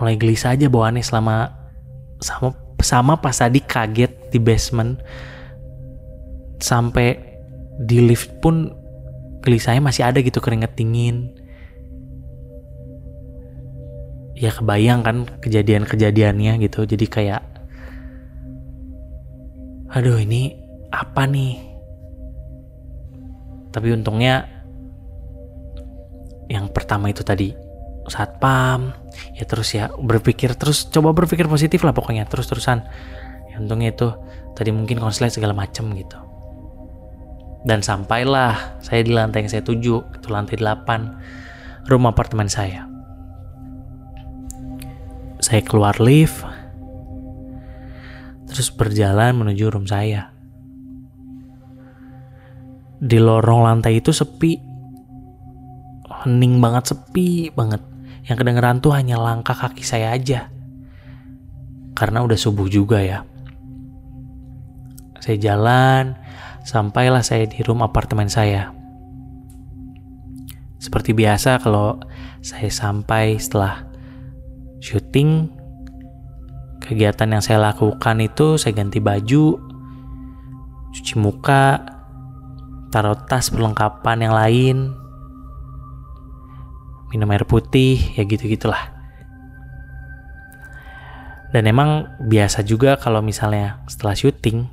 Mulai 0.02 0.18
gelisah 0.18 0.58
aja 0.58 0.68
bawaannya 0.68 1.06
selama 1.06 1.54
sama 2.20 2.58
sama 2.82 3.14
pas 3.22 3.38
tadi 3.38 3.62
kaget 3.62 4.34
di 4.34 4.42
basement. 4.42 4.98
Sampai 6.58 7.38
di 7.86 8.02
lift 8.02 8.42
pun 8.42 8.74
gelisahnya 9.46 9.80
masih 9.80 10.10
ada 10.10 10.20
gitu 10.26 10.42
keringet 10.42 10.74
dingin. 10.74 11.38
Ya 14.34 14.50
kebayang 14.50 15.06
kan 15.06 15.30
kejadian-kejadiannya 15.40 16.58
gitu. 16.66 16.84
Jadi 16.90 17.06
kayak 17.06 17.51
aduh 19.92 20.18
ini 20.20 20.56
apa 20.92 21.28
nih? 21.28 21.56
Tapi 23.72 23.88
untungnya 23.96 24.48
yang 26.52 26.68
pertama 26.72 27.08
itu 27.08 27.24
tadi 27.24 27.56
saat 28.12 28.44
pam 28.44 28.92
ya 29.40 29.48
terus 29.48 29.72
ya 29.72 29.88
berpikir 29.96 30.60
terus 30.60 30.92
coba 30.92 31.16
berpikir 31.16 31.48
positif 31.48 31.80
lah 31.88 31.96
pokoknya 31.96 32.28
terus 32.28 32.52
terusan. 32.52 32.84
Ya, 33.52 33.60
untungnya 33.60 33.96
itu 33.96 34.12
tadi 34.56 34.72
mungkin 34.76 35.00
konslet 35.00 35.32
segala 35.32 35.56
macem 35.56 35.88
gitu. 35.96 36.20
Dan 37.62 37.86
sampailah 37.86 38.82
saya 38.82 39.06
di 39.06 39.14
lantai 39.14 39.46
yang 39.46 39.52
saya 39.54 39.64
tuju 39.64 40.18
itu 40.18 40.28
lantai 40.28 40.58
8 40.58 41.88
rumah 41.88 42.12
apartemen 42.12 42.50
saya. 42.50 42.90
Saya 45.42 45.62
keluar 45.62 45.98
lift 46.02 46.42
terus 48.52 48.68
berjalan 48.68 49.32
menuju 49.40 49.72
room 49.72 49.88
saya. 49.88 50.36
Di 53.02 53.18
lorong 53.18 53.66
lantai 53.66 54.04
itu 54.04 54.12
sepi. 54.12 54.60
Hening 56.22 56.60
banget 56.62 56.94
sepi 56.94 57.50
banget. 57.56 57.82
Yang 58.28 58.46
kedengeran 58.46 58.84
tuh 58.84 58.94
hanya 58.94 59.18
langkah 59.18 59.56
kaki 59.58 59.82
saya 59.82 60.14
aja. 60.14 60.52
Karena 61.98 62.22
udah 62.22 62.38
subuh 62.38 62.70
juga 62.70 63.02
ya. 63.02 63.26
Saya 65.18 65.38
jalan 65.42 66.14
sampailah 66.62 67.26
saya 67.26 67.50
di 67.50 67.58
room 67.66 67.82
apartemen 67.82 68.30
saya. 68.30 68.70
Seperti 70.78 71.14
biasa 71.14 71.62
kalau 71.62 71.98
saya 72.42 72.70
sampai 72.70 73.38
setelah 73.38 73.86
syuting 74.82 75.61
kegiatan 76.82 77.30
yang 77.30 77.44
saya 77.46 77.62
lakukan 77.62 78.18
itu 78.20 78.58
saya 78.58 78.74
ganti 78.74 78.98
baju 78.98 79.62
cuci 80.92 81.14
muka 81.22 81.80
taruh 82.92 83.16
tas 83.30 83.48
perlengkapan 83.54 84.28
yang 84.28 84.36
lain 84.36 84.78
minum 87.12 87.28
air 87.36 87.44
putih, 87.44 88.00
ya 88.16 88.24
gitu-gitulah. 88.24 88.96
Dan 91.52 91.68
emang 91.68 92.08
biasa 92.24 92.64
juga 92.64 92.96
kalau 92.96 93.20
misalnya 93.20 93.84
setelah 93.92 94.16
syuting, 94.16 94.72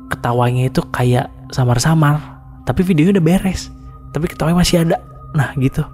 ketawanya 0.09 0.73
itu 0.73 0.81
kayak 0.89 1.29
samar-samar 1.53 2.41
tapi 2.65 2.81
videonya 2.81 3.21
udah 3.21 3.27
beres 3.29 3.69
tapi 4.17 4.33
ketawanya 4.33 4.65
masih 4.65 4.81
ada 4.81 4.97
nah 5.37 5.53
gitu 5.61 5.85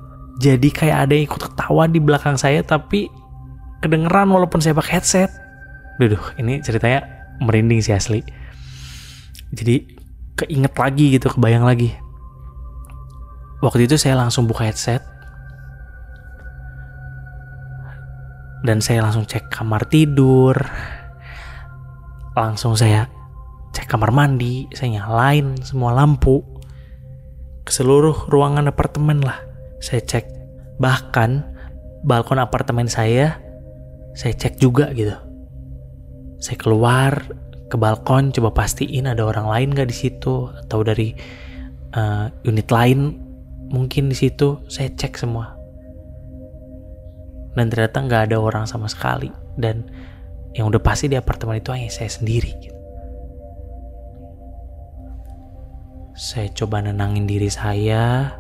jadi 0.41 0.69
kayak 0.73 0.97
ada 1.05 1.13
yang 1.13 1.25
ikut 1.27 1.41
ketawa 1.53 1.85
di 1.91 1.99
belakang 1.99 2.39
saya 2.39 2.63
tapi 2.63 3.11
kedengeran 3.85 4.29
walaupun 4.29 4.61
saya 4.61 4.77
pakai 4.77 5.01
headset. 5.01 5.31
Duh, 6.01 6.21
ini 6.41 6.65
ceritanya 6.65 7.05
merinding 7.45 7.85
sih 7.85 7.93
asli. 7.93 8.25
Jadi 9.53 9.85
keinget 10.37 10.73
lagi 10.77 11.05
gitu, 11.13 11.29
kebayang 11.29 11.65
lagi. 11.69 11.93
Waktu 13.61 13.85
itu 13.85 14.01
saya 14.01 14.17
langsung 14.17 14.49
buka 14.49 14.65
headset. 14.65 15.05
Dan 18.61 18.85
saya 18.85 19.05
langsung 19.05 19.25
cek 19.25 19.49
kamar 19.49 19.89
tidur. 19.89 20.57
Langsung 22.37 22.77
saya 22.77 23.09
cek 23.73 23.89
kamar 23.89 24.13
mandi, 24.13 24.69
saya 24.77 25.01
nyalain 25.01 25.57
semua 25.65 25.97
lampu. 25.97 26.45
Ke 27.65 27.71
seluruh 27.73 28.29
ruangan 28.29 28.69
apartemen 28.69 29.21
lah. 29.25 29.41
Saya 29.81 30.05
cek. 30.05 30.27
Bahkan 30.81 31.31
balkon 32.05 32.41
apartemen 32.41 32.89
saya 32.89 33.37
saya 34.17 34.35
cek 34.35 34.59
juga 34.61 34.91
gitu. 34.93 35.15
Saya 36.41 36.57
keluar 36.57 37.25
ke 37.71 37.77
balkon 37.79 38.35
coba 38.35 38.51
pastiin 38.51 39.07
ada 39.07 39.23
orang 39.23 39.47
lain 39.47 39.69
gak 39.71 39.89
di 39.89 39.97
situ 39.97 40.51
atau 40.51 40.83
dari 40.83 41.15
uh, 41.95 42.27
unit 42.43 42.67
lain 42.67 43.15
mungkin 43.71 44.11
di 44.11 44.17
situ 44.19 44.59
saya 44.67 44.91
cek 44.91 45.15
semua 45.15 45.55
dan 47.55 47.67
ternyata 47.71 47.99
nggak 48.03 48.23
ada 48.31 48.37
orang 48.39 48.65
sama 48.67 48.87
sekali. 48.87 49.31
Dan 49.59 49.87
yang 50.55 50.71
udah 50.71 50.83
pasti 50.83 51.07
di 51.07 51.17
apartemen 51.19 51.59
itu 51.59 51.71
hanya 51.71 51.91
saya 51.91 52.11
sendiri 52.11 52.51
gitu. 52.59 52.81
saya 56.21 56.53
coba 56.53 56.85
nenangin 56.85 57.25
diri 57.25 57.49
saya. 57.49 58.37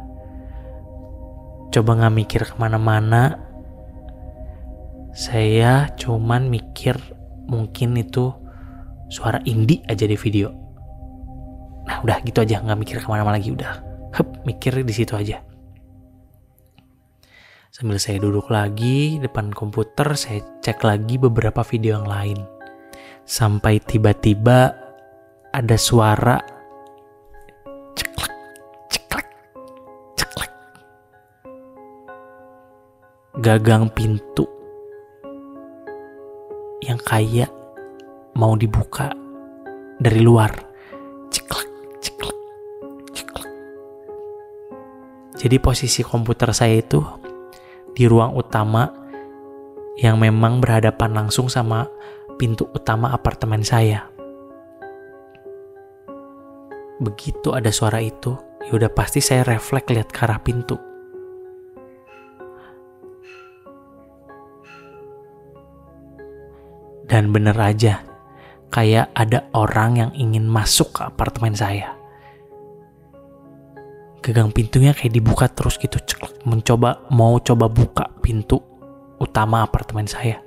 Coba 1.73 1.97
nggak 1.97 2.13
mikir 2.13 2.43
ke 2.45 2.55
mana-mana. 2.61 3.41
Saya 5.17 5.89
cuman 5.97 6.53
mikir 6.53 7.01
mungkin 7.49 7.97
itu 7.97 8.37
suara 9.09 9.41
indie 9.49 9.81
aja 9.89 10.05
di 10.05 10.13
video. 10.21 10.53
Nah 11.89 12.05
udah 12.05 12.21
gitu 12.21 12.45
aja 12.45 12.61
nggak 12.61 12.79
mikir 12.85 12.97
ke 13.01 13.09
mana-mana 13.09 13.41
lagi 13.41 13.49
udah. 13.49 13.81
Hup, 14.13 14.45
mikir 14.45 14.77
di 14.85 14.93
situ 14.93 15.17
aja. 15.17 15.41
Sambil 17.71 18.03
saya 18.03 18.19
duduk 18.19 18.51
lagi 18.51 19.23
depan 19.23 19.55
komputer, 19.55 20.19
saya 20.19 20.43
cek 20.59 20.83
lagi 20.83 21.23
beberapa 21.23 21.63
video 21.63 22.03
yang 22.03 22.11
lain. 22.11 22.39
Sampai 23.23 23.79
tiba-tiba 23.79 24.75
ada 25.55 25.77
suara 25.79 26.43
ceklek, 27.95 28.35
ceklek, 28.91 29.29
ceklek. 30.19 30.53
Gagang 33.39 33.87
pintu 33.95 34.51
yang 36.83 36.99
kayak 37.07 37.55
mau 38.35 38.59
dibuka 38.59 39.15
dari 40.03 40.19
luar. 40.19 40.51
Jadi 45.39 45.57
posisi 45.63 46.03
komputer 46.03 46.51
saya 46.51 46.83
itu 46.83 47.30
di 48.01 48.09
ruang 48.09 48.33
utama 48.33 48.89
yang 50.01 50.17
memang 50.17 50.65
berhadapan 50.65 51.13
langsung 51.13 51.53
sama 51.53 51.85
pintu 52.41 52.65
utama 52.73 53.13
apartemen 53.13 53.61
saya. 53.61 54.09
Begitu 56.97 57.53
ada 57.53 57.69
suara 57.69 58.01
itu, 58.01 58.41
ya 58.65 58.73
udah 58.73 58.89
pasti 58.89 59.21
saya 59.21 59.45
refleks 59.45 59.93
lihat 59.93 60.09
ke 60.09 60.21
arah 60.25 60.41
pintu. 60.41 60.81
Dan 67.05 67.37
bener 67.37 67.57
aja, 67.61 68.01
kayak 68.73 69.13
ada 69.13 69.45
orang 69.53 70.01
yang 70.01 70.11
ingin 70.17 70.49
masuk 70.49 70.97
ke 70.97 71.05
apartemen 71.05 71.53
saya 71.53 72.00
gagang 74.21 74.53
pintunya 74.53 74.93
kayak 74.93 75.17
dibuka 75.17 75.49
terus 75.49 75.81
gitu 75.81 75.97
ceklek 75.97 76.45
mencoba 76.45 77.09
mau 77.09 77.41
coba 77.41 77.73
buka 77.73 78.13
pintu 78.21 78.61
utama 79.21 79.65
apartemen 79.65 80.05
saya. 80.05 80.41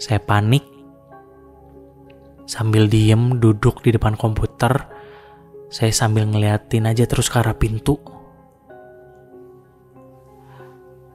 Saya 0.00 0.20
panik 0.22 0.64
sambil 2.48 2.88
diem 2.88 3.36
duduk 3.36 3.84
di 3.84 3.92
depan 3.92 4.16
komputer 4.16 4.88
saya 5.68 5.92
sambil 5.92 6.24
ngeliatin 6.24 6.88
aja 6.88 7.04
terus 7.04 7.28
ke 7.28 7.36
arah 7.40 7.56
pintu. 7.56 8.00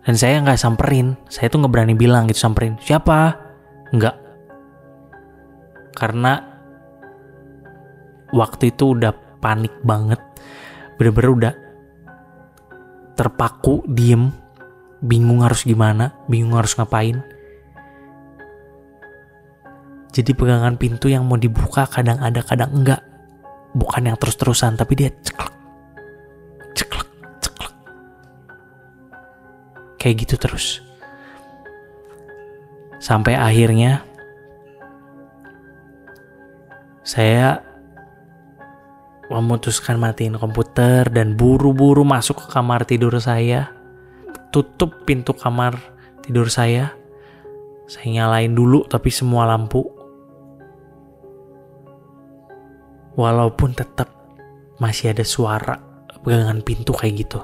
Dan 0.03 0.19
saya 0.19 0.43
nggak 0.45 0.59
samperin 0.59 1.17
saya 1.25 1.49
tuh 1.49 1.63
nggak 1.63 1.73
berani 1.73 1.95
bilang 1.97 2.29
gitu 2.29 2.37
samperin 2.37 2.77
siapa? 2.77 3.33
Nggak. 3.89 4.15
Karena 5.97 6.33
waktu 8.33 8.73
itu 8.73 8.93
udah 8.93 9.13
panik 9.41 9.73
banget 9.81 10.21
bener-bener 11.03 11.31
udah 11.35 11.53
terpaku 13.19 13.83
diem 13.91 14.31
bingung 15.03 15.43
harus 15.43 15.67
gimana 15.67 16.15
bingung 16.31 16.55
harus 16.55 16.79
ngapain. 16.79 17.19
Jadi 20.15 20.31
pegangan 20.31 20.79
pintu 20.79 21.11
yang 21.11 21.27
mau 21.27 21.35
dibuka 21.35 21.83
kadang 21.91 22.23
ada 22.23 22.39
kadang 22.39 22.71
enggak. 22.71 23.03
Bukan 23.75 24.07
yang 24.07 24.15
terus-terusan 24.15 24.79
tapi 24.79 24.95
dia 24.95 25.11
ceklek. 25.11 25.51
Ceklek 26.71 27.09
ceklek. 27.43 27.73
Kayak 29.99 30.15
gitu 30.23 30.35
terus. 30.39 30.79
Sampai 33.03 33.35
akhirnya 33.35 34.07
saya 37.03 37.72
memutuskan 39.31 39.95
matiin 39.95 40.35
komputer 40.35 41.07
dan 41.07 41.39
buru-buru 41.39 42.03
masuk 42.03 42.43
ke 42.43 42.47
kamar 42.51 42.83
tidur 42.83 43.15
saya. 43.21 43.71
Tutup 44.51 45.07
pintu 45.07 45.31
kamar 45.31 45.79
tidur 46.25 46.51
saya. 46.51 46.91
Saya 47.87 48.23
nyalain 48.23 48.51
dulu 48.51 48.83
tapi 48.87 49.11
semua 49.13 49.47
lampu. 49.47 49.83
Walaupun 53.13 53.77
tetap 53.77 54.09
masih 54.81 55.13
ada 55.13 55.21
suara 55.21 55.77
pegangan 56.23 56.65
pintu 56.65 56.91
kayak 56.97 57.27
gitu. 57.27 57.39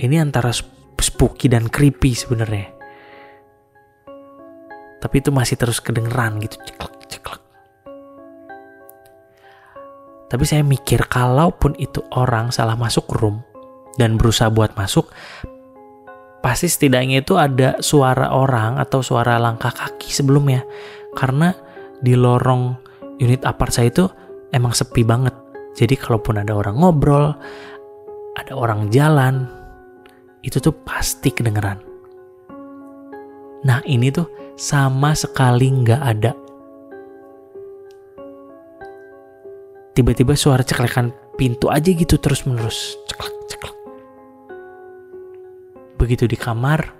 Ini 0.00 0.20
antara 0.20 0.52
spooky 1.00 1.48
dan 1.48 1.68
creepy 1.72 2.12
sebenarnya. 2.12 2.68
Tapi 5.00 5.14
itu 5.16 5.32
masih 5.32 5.56
terus 5.56 5.80
kedengeran 5.80 6.36
gitu 6.44 6.60
ceklek 6.60 7.08
ceklek 7.08 7.40
tapi 10.30 10.46
saya 10.46 10.62
mikir 10.62 11.10
kalaupun 11.10 11.74
itu 11.82 12.06
orang 12.14 12.54
salah 12.54 12.78
masuk 12.78 13.10
room 13.18 13.42
dan 13.98 14.14
berusaha 14.14 14.46
buat 14.46 14.78
masuk, 14.78 15.10
pasti 16.38 16.70
setidaknya 16.70 17.26
itu 17.26 17.34
ada 17.34 17.82
suara 17.82 18.30
orang 18.30 18.78
atau 18.78 19.02
suara 19.02 19.42
langkah 19.42 19.74
kaki 19.74 20.14
sebelumnya. 20.14 20.62
Karena 21.18 21.50
di 21.98 22.14
lorong 22.14 22.78
unit 23.18 23.42
apart 23.42 23.74
saya 23.74 23.90
itu 23.90 24.06
emang 24.54 24.70
sepi 24.70 25.02
banget. 25.02 25.34
Jadi 25.74 25.98
kalaupun 25.98 26.38
ada 26.38 26.54
orang 26.54 26.78
ngobrol, 26.78 27.34
ada 28.38 28.52
orang 28.54 28.86
jalan, 28.94 29.50
itu 30.46 30.62
tuh 30.62 30.72
pasti 30.86 31.34
kedengeran. 31.34 31.82
Nah 33.66 33.82
ini 33.82 34.14
tuh 34.14 34.30
sama 34.54 35.12
sekali 35.12 35.66
nggak 35.68 36.02
ada 36.06 36.32
tiba-tiba 40.00 40.32
suara 40.32 40.64
ceklekan 40.64 41.12
pintu 41.36 41.68
aja 41.68 41.92
gitu 41.92 42.16
terus 42.16 42.48
menerus 42.48 42.96
ceklek 43.04 43.36
ceklek. 43.52 43.76
Begitu 46.00 46.24
di 46.24 46.40
kamar 46.40 46.96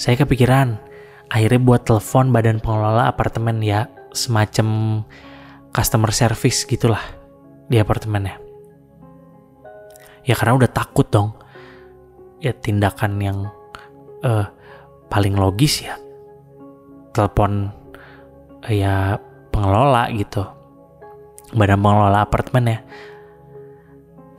saya 0.00 0.16
kepikiran. 0.16 0.80
Akhirnya 1.28 1.60
buat 1.60 1.84
telepon 1.84 2.32
badan 2.32 2.64
pengelola 2.64 3.12
apartemen 3.12 3.60
ya 3.60 3.92
semacam 4.16 5.04
customer 5.68 6.10
service 6.16 6.64
gitulah 6.64 7.04
di 7.68 7.76
apartemennya. 7.76 8.40
Ya 10.24 10.32
karena 10.32 10.56
udah 10.56 10.70
takut 10.72 11.12
dong. 11.12 11.36
Ya 12.40 12.56
tindakan 12.56 13.20
yang 13.20 13.38
uh, 14.24 14.48
paling 15.12 15.36
logis 15.36 15.84
ya. 15.84 16.00
Telepon 17.12 17.68
uh, 18.64 18.72
ya 18.72 19.20
pengelola 19.60 20.08
gitu. 20.16 20.42
Badan 21.52 21.84
pengelola 21.84 22.24
apartemen 22.24 22.64
ya 22.64 22.80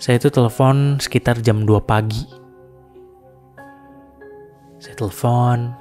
saya 0.01 0.17
itu 0.17 0.33
telepon 0.33 0.97
sekitar 0.97 1.45
jam 1.45 1.61
2 1.61 1.77
pagi. 1.85 2.25
Saya 4.81 4.97
telepon. 4.97 5.77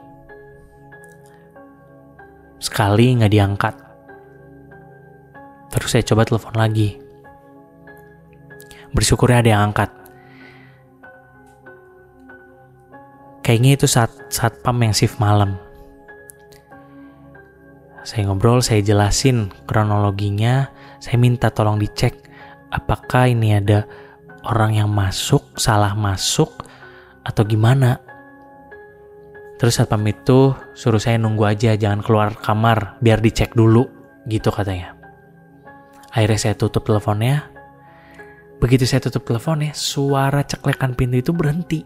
Sekali 2.60 3.16
nggak 3.16 3.32
diangkat. 3.32 3.74
Terus 5.72 5.88
saya 5.88 6.04
coba 6.04 6.28
telepon 6.28 6.52
lagi. 6.52 7.00
Bersyukurnya 8.92 9.40
ada 9.40 9.50
yang 9.56 9.62
angkat. 9.72 9.88
Kayaknya 13.40 13.70
itu 13.80 13.88
saat 13.88 14.12
saat 14.28 14.60
pam 14.60 14.76
yang 14.84 14.92
shift 14.92 15.16
malam 15.16 15.56
saya 18.02 18.28
ngobrol 18.28 18.64
saya 18.64 18.80
jelasin 18.80 19.52
kronologinya. 19.68 20.72
Saya 21.00 21.16
minta 21.16 21.48
tolong 21.48 21.80
dicek 21.80 22.28
apakah 22.72 23.32
ini 23.32 23.56
ada 23.56 23.88
orang 24.44 24.76
yang 24.76 24.88
masuk 24.92 25.56
salah 25.56 25.92
masuk 25.96 26.64
atau 27.24 27.42
gimana. 27.44 28.00
Terus 29.60 29.76
satpam 29.76 30.00
itu 30.08 30.56
suruh 30.72 31.00
saya 31.00 31.20
nunggu 31.20 31.44
aja 31.44 31.76
jangan 31.76 32.00
keluar 32.00 32.32
kamar 32.40 32.96
biar 33.04 33.20
dicek 33.20 33.52
dulu 33.52 33.84
gitu 34.24 34.48
katanya. 34.48 34.96
Akhirnya 36.12 36.40
saya 36.40 36.54
tutup 36.56 36.88
teleponnya. 36.88 37.48
Begitu 38.60 38.84
saya 38.88 39.04
tutup 39.04 39.28
teleponnya 39.28 39.76
suara 39.76 40.44
ceklekan 40.44 40.96
pintu 40.96 41.20
itu 41.20 41.32
berhenti. 41.32 41.80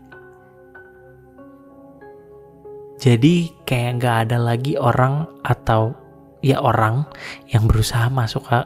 Jadi 2.95 3.51
kayak 3.67 3.91
nggak 4.01 4.17
ada 4.27 4.39
lagi 4.39 4.79
orang 4.79 5.27
atau 5.43 6.04
ya 6.45 6.61
orang 6.61 7.09
yang 7.49 7.65
berusaha 7.65 8.13
masuk 8.13 8.45
ke 8.45 8.61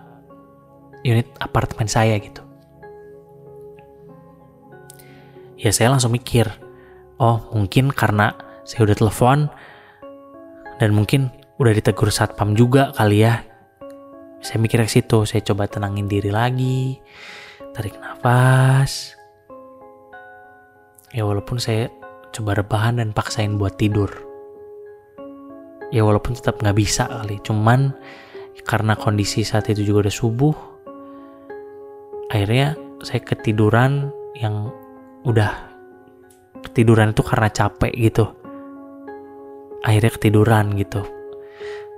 unit 1.06 1.30
apartemen 1.38 1.86
saya 1.86 2.18
gitu. 2.18 2.42
Ya 5.54 5.70
saya 5.70 5.94
langsung 5.94 6.10
mikir, 6.10 6.50
oh 7.22 7.38
mungkin 7.54 7.94
karena 7.94 8.34
saya 8.66 8.90
udah 8.90 8.96
telepon 8.98 9.46
dan 10.82 10.90
mungkin 10.90 11.30
udah 11.62 11.70
ditegur 11.74 12.10
satpam 12.10 12.58
juga 12.58 12.90
kali 12.98 13.22
ya. 13.22 13.46
Saya 14.42 14.58
mikir 14.58 14.82
ke 14.82 14.90
situ, 14.90 15.26
saya 15.26 15.42
coba 15.42 15.66
tenangin 15.66 16.06
diri 16.06 16.30
lagi, 16.30 16.98
tarik 17.74 17.98
nafas. 17.98 19.14
Ya 21.10 21.26
walaupun 21.26 21.58
saya 21.58 21.90
coba 22.30 22.58
rebahan 22.58 23.02
dan 23.02 23.10
paksain 23.10 23.58
buat 23.58 23.78
tidur 23.80 24.27
ya 25.88 26.04
walaupun 26.04 26.36
tetap 26.36 26.60
nggak 26.60 26.76
bisa 26.76 27.08
kali. 27.08 27.40
Cuman 27.44 27.92
karena 28.68 28.94
kondisi 28.98 29.46
saat 29.46 29.70
itu 29.72 29.80
juga 29.80 30.08
udah 30.08 30.14
subuh 30.14 30.54
akhirnya 32.28 32.76
saya 33.00 33.24
ketiduran 33.24 34.12
yang 34.36 34.68
udah 35.24 35.72
ketiduran 36.60 37.16
itu 37.16 37.22
karena 37.24 37.48
capek 37.48 37.92
gitu. 37.96 38.24
Akhirnya 39.82 40.12
ketiduran 40.12 40.76
gitu. 40.76 41.02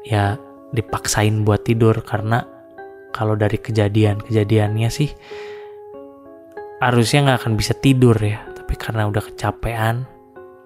Ya 0.07 0.39
dipaksain 0.71 1.43
buat 1.43 1.67
tidur 1.67 1.99
karena 2.07 2.47
kalau 3.11 3.35
dari 3.35 3.59
kejadian-kejadiannya 3.59 4.87
sih 4.87 5.11
harusnya 6.79 7.27
nggak 7.27 7.39
akan 7.43 7.55
bisa 7.59 7.75
tidur 7.75 8.15
ya. 8.23 8.47
Tapi 8.55 8.75
karena 8.79 9.11
udah 9.11 9.25
kecapean 9.35 10.07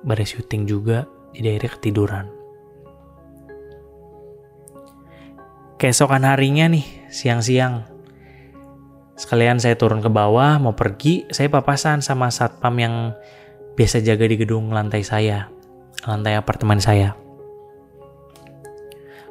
beres 0.05 0.37
syuting 0.37 0.69
juga 0.69 1.09
jadi 1.33 1.57
akhirnya 1.57 1.73
ketiduran 1.81 2.27
keesokan 5.85 6.25
harinya 6.25 6.65
nih, 6.73 6.81
siang-siang. 7.13 7.85
Sekalian 9.21 9.61
saya 9.61 9.77
turun 9.77 10.01
ke 10.01 10.09
bawah, 10.09 10.57
mau 10.57 10.73
pergi, 10.73 11.29
saya 11.29 11.53
papasan 11.53 12.01
sama 12.01 12.33
satpam 12.33 12.73
yang 12.81 13.13
biasa 13.77 14.01
jaga 14.01 14.25
di 14.25 14.41
gedung 14.41 14.73
lantai 14.73 15.05
saya, 15.05 15.53
lantai 16.09 16.41
apartemen 16.41 16.81
saya. 16.81 17.13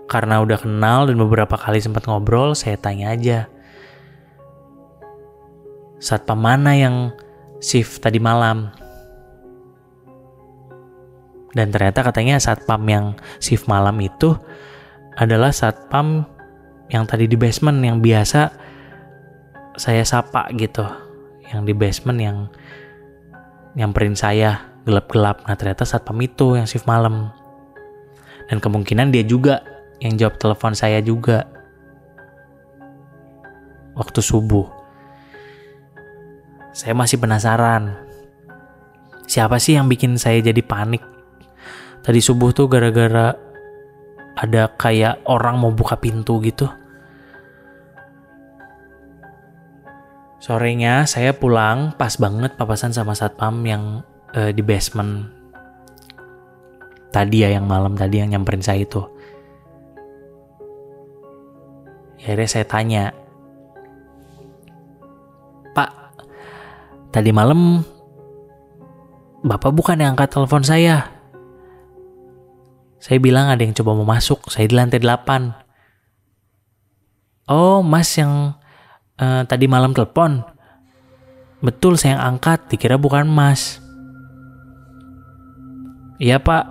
Karena 0.05 0.45
udah 0.45 0.61
kenal 0.61 1.09
dan 1.09 1.17
beberapa 1.17 1.57
kali 1.57 1.81
sempat 1.81 2.05
ngobrol, 2.05 2.53
saya 2.53 2.77
tanya 2.77 3.17
aja. 3.17 3.49
Satpam 5.97 6.37
mana 6.37 6.77
yang 6.77 7.17
shift 7.65 7.97
tadi 7.97 8.21
malam? 8.21 8.69
Dan 11.57 11.73
ternyata 11.73 12.05
katanya 12.05 12.37
satpam 12.37 12.85
yang 12.85 13.17
shift 13.41 13.65
malam 13.65 13.97
itu 14.05 14.37
adalah 15.17 15.49
satpam 15.49 16.29
yang 16.91 17.07
tadi 17.07 17.29
di 17.29 17.37
basement 17.39 17.79
yang 17.79 18.03
biasa 18.03 18.51
saya 19.79 20.03
sapa 20.03 20.49
gitu. 20.57 20.83
Yang 21.47 21.61
di 21.69 21.73
basement 21.75 22.19
yang 22.19 22.37
nyamperin 23.77 24.17
saya 24.17 24.73
gelap-gelap. 24.83 25.45
Nah 25.47 25.55
ternyata 25.55 25.87
satpam 25.87 26.19
itu 26.21 26.59
yang 26.59 26.67
shift 26.67 26.85
malam. 26.89 27.31
Dan 28.51 28.59
kemungkinan 28.59 29.13
dia 29.15 29.23
juga 29.23 29.63
yang 30.03 30.19
jawab 30.19 30.35
telepon 30.35 30.75
saya 30.75 30.99
juga 30.99 31.47
waktu 33.95 34.19
subuh. 34.19 34.67
Saya 36.73 36.97
masih 36.97 37.21
penasaran 37.21 38.03
siapa 39.29 39.57
sih 39.57 39.77
yang 39.77 39.87
bikin 39.87 40.19
saya 40.19 40.41
jadi 40.41 40.61
panik? 40.61 41.01
Tadi 42.03 42.19
subuh 42.19 42.51
tuh 42.51 42.67
gara-gara 42.67 43.52
ada 44.33 44.71
kayak 44.73 45.21
orang 45.29 45.61
mau 45.61 45.69
buka 45.69 45.97
pintu 45.97 46.41
gitu. 46.41 46.65
Sorenya 50.43 51.07
saya 51.07 51.31
pulang 51.31 51.95
pas 51.95 52.19
banget 52.19 52.59
papasan 52.59 52.91
sama 52.91 53.15
satpam 53.15 53.63
yang 53.63 54.03
uh, 54.35 54.51
di 54.51 54.59
basement 54.59 55.31
tadi 57.13 57.45
ya 57.45 57.53
yang 57.55 57.69
malam 57.69 57.95
tadi 57.95 58.19
yang 58.19 58.33
nyamperin 58.33 58.65
saya 58.65 58.83
itu. 58.83 58.99
Ya, 62.19 62.33
akhirnya 62.33 62.49
saya 62.49 62.65
tanya, 62.65 63.03
Pak, 65.75 65.91
tadi 67.11 67.35
malam 67.35 67.83
Bapak 69.43 69.75
bukan 69.75 69.99
yang 69.99 70.15
angkat 70.15 70.31
telepon 70.31 70.63
saya. 70.63 71.12
Saya 73.03 73.19
bilang 73.19 73.51
ada 73.51 73.59
yang 73.59 73.75
coba 73.75 73.99
mau 73.99 74.07
masuk, 74.07 74.47
saya 74.47 74.63
di 74.63 74.79
lantai 74.79 75.03
8. 75.03 77.51
Oh, 77.51 77.83
mas 77.83 78.07
yang 78.15 78.55
uh, 79.19 79.43
tadi 79.43 79.67
malam 79.67 79.91
telepon. 79.91 80.39
Betul, 81.59 81.99
saya 81.99 82.15
yang 82.15 82.39
angkat, 82.39 82.63
dikira 82.71 82.95
bukan 82.95 83.27
mas. 83.27 83.83
Iya 86.15 86.39
pak, 86.39 86.63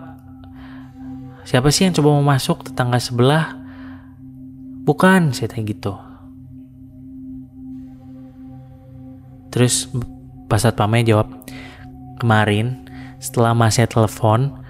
siapa 1.45 1.69
sih 1.69 1.85
yang 1.85 1.93
coba 2.01 2.17
mau 2.17 2.25
masuk 2.25 2.65
tetangga 2.65 2.97
sebelah? 2.97 3.53
Bukan, 4.89 5.37
saya 5.37 5.53
tanya 5.53 5.69
gitu. 5.69 5.93
Terus 9.53 9.85
pas 10.49 10.65
satpamnya 10.65 11.13
jawab, 11.13 11.29
kemarin 12.17 12.89
setelah 13.21 13.53
masnya 13.53 13.85
telepon, 13.85 14.62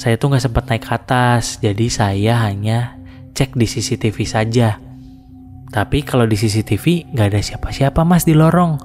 saya 0.00 0.16
tuh 0.16 0.32
nggak 0.32 0.44
sempat 0.48 0.64
naik 0.64 0.88
ke 0.88 0.92
atas, 0.96 1.60
jadi 1.60 1.86
saya 1.92 2.48
hanya 2.48 2.96
cek 3.36 3.52
di 3.52 3.68
CCTV 3.68 4.16
saja. 4.24 4.80
Tapi 5.68 6.00
kalau 6.08 6.24
di 6.24 6.40
CCTV 6.40 7.12
nggak 7.12 7.28
ada 7.28 7.40
siapa-siapa 7.44 8.00
mas 8.08 8.24
di 8.24 8.32
lorong. 8.32 8.80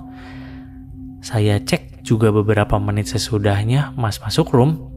Saya 1.23 1.63
cek 1.63 2.03
juga 2.03 2.35
beberapa 2.35 2.75
menit 2.83 3.07
sesudahnya 3.07 3.95
mas 3.95 4.19
masuk 4.19 4.51
room. 4.51 4.91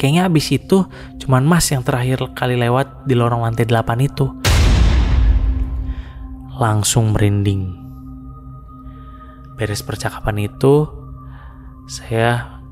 Kayaknya 0.00 0.32
abis 0.32 0.48
itu 0.48 0.88
cuman 1.20 1.44
mas 1.44 1.68
yang 1.68 1.84
terakhir 1.84 2.24
kali 2.32 2.56
lewat 2.56 3.04
di 3.04 3.12
lorong 3.12 3.44
lantai 3.44 3.68
8 3.68 3.84
itu. 4.00 4.32
Langsung 6.56 7.12
merinding. 7.12 7.76
Beres 9.60 9.84
percakapan 9.84 10.48
itu, 10.48 10.88
saya 11.84 12.64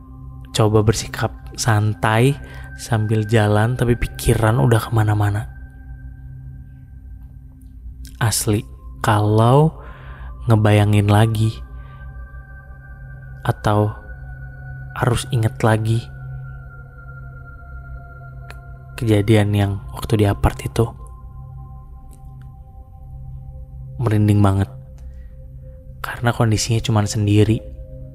coba 0.57 0.81
bersikap 0.81 1.46
santai 1.57 2.37
sambil 2.77 3.25
jalan 3.25 3.75
tapi 3.75 3.97
pikiran 3.97 4.61
udah 4.61 4.81
ke 4.81 4.91
mana-mana. 4.93 5.49
Asli, 8.21 8.65
kalau 9.01 9.81
ngebayangin 10.47 11.09
lagi 11.11 11.53
atau 13.43 13.93
harus 14.97 15.29
inget 15.29 15.61
lagi 15.61 16.01
kejadian 18.97 19.53
yang 19.53 19.73
waktu 19.93 20.25
di 20.25 20.27
apart 20.27 20.57
itu 20.65 20.89
merinding 24.01 24.41
banget 24.41 24.73
karena 26.01 26.33
kondisinya 26.33 26.81
cuma 26.81 27.05
sendiri 27.05 27.61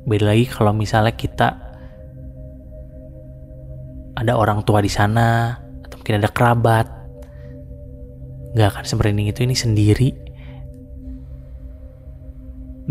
beda 0.09 0.33
lagi 0.33 0.49
kalau 0.49 0.73
misalnya 0.73 1.13
kita 1.13 1.70
ada 4.21 4.37
orang 4.37 4.61
tua 4.61 4.85
di 4.85 4.91
sana 4.93 5.57
atau 5.81 5.97
mungkin 5.97 6.21
ada 6.21 6.29
kerabat 6.29 6.85
nggak 8.53 8.67
akan 8.77 8.85
semerinding 8.85 9.33
itu 9.33 9.41
ini 9.41 9.55
sendiri. 9.57 10.09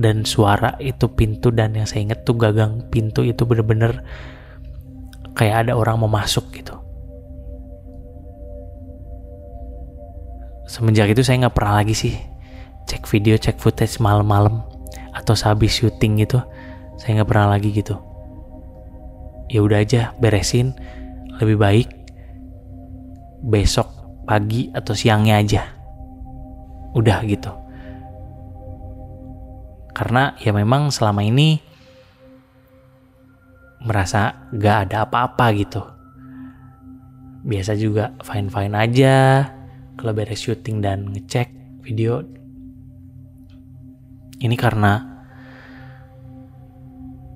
Dan 0.01 0.24
suara 0.24 0.81
itu 0.81 1.12
pintu 1.12 1.53
dan 1.53 1.76
yang 1.76 1.85
saya 1.85 2.09
inget 2.09 2.24
tuh 2.24 2.39
gagang 2.39 2.89
pintu 2.89 3.20
itu 3.20 3.45
bener-bener 3.45 4.01
kayak 5.37 5.66
ada 5.66 5.72
orang 5.76 6.01
mau 6.01 6.09
masuk 6.09 6.49
gitu. 6.57 6.72
Semenjak 10.64 11.12
itu 11.12 11.20
saya 11.20 11.47
nggak 11.47 11.57
pernah 11.59 11.83
lagi 11.83 11.93
sih 11.93 12.14
cek 12.87 13.05
video 13.11 13.37
cek 13.37 13.59
footage 13.61 14.01
malam-malam 14.01 14.62
atau 15.12 15.35
sehabis 15.37 15.74
syuting 15.74 16.22
gitu. 16.24 16.41
Saya 16.97 17.20
nggak 17.20 17.28
pernah 17.28 17.53
lagi 17.53 17.68
gitu. 17.74 17.99
Ya 19.51 19.61
udah 19.61 19.83
aja 19.83 20.14
beresin 20.16 20.78
lebih 21.41 21.57
baik 21.57 21.88
besok 23.41 23.88
pagi 24.28 24.68
atau 24.70 24.93
siangnya 24.93 25.41
aja. 25.41 25.62
Udah 26.93 27.24
gitu. 27.24 27.51
Karena 29.97 30.36
ya 30.38 30.55
memang 30.55 30.93
selama 30.93 31.24
ini 31.24 31.59
merasa 33.80 34.49
gak 34.53 34.76
ada 34.88 35.09
apa-apa 35.09 35.47
gitu. 35.57 35.82
Biasa 37.41 37.72
juga 37.74 38.12
fine-fine 38.20 38.76
aja. 38.76 39.16
Kalau 39.97 40.12
beres 40.12 40.41
syuting 40.45 40.84
dan 40.84 41.09
ngecek 41.09 41.49
video 41.80 42.24
ini 44.41 44.57
karena 44.57 45.05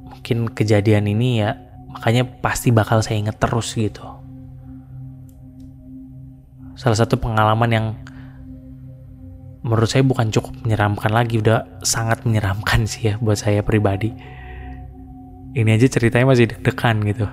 mungkin 0.08 0.48
kejadian 0.48 1.04
ini 1.04 1.44
ya 1.44 1.63
makanya 1.94 2.26
pasti 2.26 2.74
bakal 2.74 2.98
saya 3.00 3.22
inget 3.22 3.38
terus 3.38 3.70
gitu. 3.78 4.02
Salah 6.74 6.98
satu 6.98 7.22
pengalaman 7.22 7.70
yang 7.70 7.86
menurut 9.62 9.86
saya 9.86 10.02
bukan 10.02 10.28
cukup 10.34 10.52
menyeramkan 10.66 11.14
lagi 11.14 11.38
udah 11.38 11.80
sangat 11.86 12.26
menyeramkan 12.26 12.84
sih 12.84 13.14
ya 13.14 13.22
buat 13.22 13.38
saya 13.38 13.62
pribadi. 13.62 14.10
Ini 15.54 15.70
aja 15.70 15.86
ceritanya 15.86 16.34
masih 16.34 16.50
deg-degan 16.50 16.98
gitu. 17.06 17.24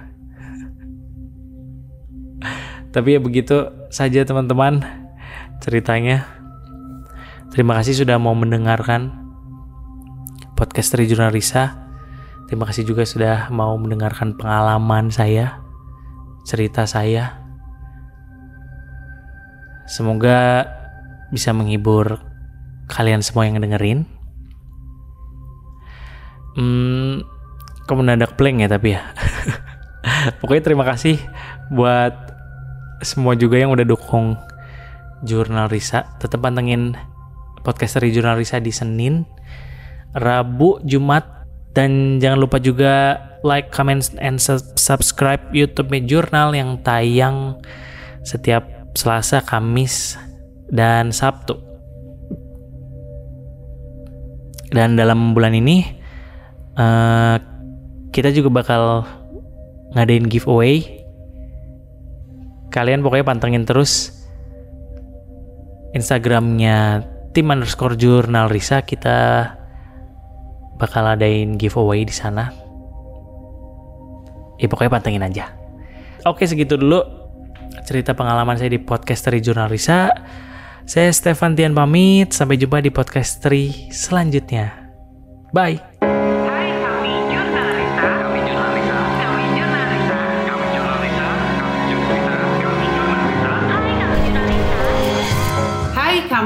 Tapi 2.94 3.18
ya 3.18 3.20
begitu 3.20 3.74
saja 3.90 4.22
teman-teman 4.22 4.86
ceritanya. 5.60 6.30
Terima 7.50 7.76
kasih 7.82 8.06
sudah 8.06 8.16
mau 8.16 8.32
mendengarkan 8.32 9.12
podcast 10.56 10.94
dari 10.96 11.10
Jurnal 11.10 11.36
Risa 11.36 11.91
terima 12.52 12.68
kasih 12.68 12.84
juga 12.84 13.08
sudah 13.08 13.48
mau 13.48 13.80
mendengarkan 13.80 14.36
pengalaman 14.36 15.08
saya 15.08 15.64
cerita 16.44 16.84
saya 16.84 17.40
semoga 19.88 20.68
bisa 21.32 21.56
menghibur 21.56 22.20
kalian 22.92 23.24
semua 23.24 23.48
yang 23.48 23.64
dengerin. 23.64 24.04
Hmm, 26.60 27.24
kok 27.88 27.96
mendadak 27.96 28.36
blank 28.36 28.68
ya 28.68 28.68
tapi 28.68 29.00
ya. 29.00 29.02
Pokoknya 30.44 30.64
terima 30.68 30.84
kasih 30.84 31.16
buat 31.72 32.12
semua 33.00 33.40
juga 33.40 33.56
yang 33.56 33.72
udah 33.72 33.88
dukung 33.88 34.36
Jurnal 35.24 35.72
Risa. 35.72 36.04
Tetap 36.20 36.44
pantengin 36.44 37.00
podcast 37.64 37.96
dari 37.96 38.12
Jurnal 38.12 38.36
Risa 38.36 38.60
di 38.60 38.76
Senin, 38.76 39.24
Rabu, 40.12 40.84
Jumat, 40.84 41.41
dan 41.72 42.20
jangan 42.20 42.40
lupa 42.44 42.60
juga 42.60 43.20
like, 43.42 43.72
comment, 43.74 44.04
and 44.22 44.38
subscribe 44.78 45.42
YouTube 45.56 45.92
Jurnal 46.06 46.54
yang 46.54 46.80
tayang 46.84 47.58
setiap 48.22 48.68
Selasa, 48.94 49.42
Kamis, 49.42 50.20
dan 50.68 51.16
Sabtu. 51.16 51.58
Dan 54.72 54.96
dalam 54.96 55.36
bulan 55.36 55.52
ini 55.52 55.84
uh, 56.80 57.36
kita 58.16 58.32
juga 58.32 58.64
bakal 58.64 59.04
ngadain 59.96 60.28
giveaway. 60.32 61.04
Kalian 62.72 63.04
pokoknya 63.04 63.28
pantengin 63.28 63.68
terus 63.68 64.16
Instagramnya 65.92 67.04
tim 67.36 67.52
underscore 67.52 68.00
jurnal 68.00 68.48
Risa 68.48 68.80
kita 68.88 69.52
bakal 70.82 71.06
adain 71.06 71.62
giveaway 71.62 72.02
di 72.02 72.14
sana. 72.14 72.50
Ya 74.58 74.66
pokoknya 74.66 74.98
pantengin 74.98 75.22
aja. 75.22 75.54
Oke 76.26 76.50
segitu 76.50 76.74
dulu 76.74 77.06
cerita 77.86 78.18
pengalaman 78.18 78.58
saya 78.58 78.74
di 78.74 78.82
podcast 78.82 79.30
dari 79.30 79.38
Jurnal 79.46 79.70
Risa. 79.70 80.10
Saya 80.90 81.14
Stefan 81.14 81.54
Tian 81.54 81.78
pamit, 81.78 82.34
sampai 82.34 82.58
jumpa 82.58 82.82
di 82.82 82.90
podcast 82.90 83.46
Tri 83.46 83.94
selanjutnya. 83.94 84.90
Bye. 85.54 86.31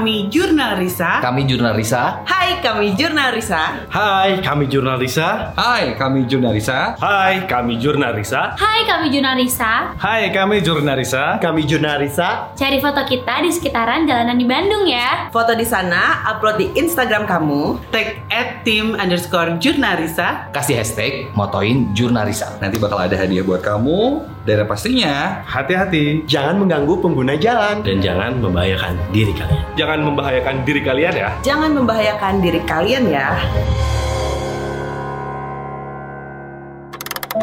Kami 0.06 0.30
jurnalisa. 0.30 1.18
Hai 1.18 1.26
kami 1.26 1.50
Jurnal 1.50 1.74
Risa. 1.74 2.22
Kami 2.62 2.94
Jurnal 2.94 3.34
Risa. 3.34 3.62
Hai, 3.90 4.38
kami 4.38 4.38
jurnalisa. 4.38 4.38
Hai, 4.38 4.38
kami 4.38 4.70
jurnalisa. 4.70 5.50
Hai, 5.58 5.98
kami 5.98 6.22
Jurnalisa. 6.22 6.94
Hai, 6.94 7.42
kami 7.50 7.74
jurnalisa. 7.82 8.54
Hai 8.54 8.82
kami 8.86 9.10
Jurnalisa 9.10 9.72
Hai, 9.98 10.30
kami 10.30 10.62
jurnalisa. 10.62 11.24
Kami 11.42 11.62
jurnalisa. 11.66 12.54
Cari 12.54 12.78
foto 12.78 13.02
kita 13.02 13.42
di 13.42 13.50
sekitaran 13.50 14.06
jalanan 14.06 14.38
di 14.38 14.46
Bandung 14.46 14.86
ya 14.86 15.34
Foto 15.34 15.58
di 15.58 15.66
sana, 15.66 16.22
upload 16.30 16.62
di 16.62 16.68
Instagram 16.78 17.26
kamu. 17.26 17.90
Tag 17.90 18.22
at 18.30 18.62
tim 18.62 18.94
underscore 18.94 19.58
Jurnal 19.58 19.98
Risa. 19.98 20.54
Kasih 20.54 20.86
hashtag 20.86 21.34
motoin 21.34 21.98
Jurnalisa. 21.98 22.62
Nanti 22.62 22.78
bakal 22.78 23.10
ada 23.10 23.18
hadiah 23.18 23.42
buat 23.42 23.66
kamu. 23.66 24.35
Dan 24.46 24.62
yang 24.62 24.70
pastinya 24.70 25.42
Hati-hati, 25.42 26.22
jangan 26.30 26.62
mengganggu 26.62 27.02
pengguna 27.02 27.34
jalan 27.34 27.82
dan 27.82 27.98
jangan 27.98 28.38
membahayakan 28.38 28.94
diri 29.10 29.34
kalian. 29.34 29.64
Jangan 29.74 30.00
membahayakan 30.06 30.56
diri 30.62 30.82
kalian 30.86 31.14
ya. 31.18 31.30
Jangan 31.42 31.72
membahayakan 31.74 32.34
diri 32.46 32.62
kalian 32.62 33.04
ya. 33.10 33.30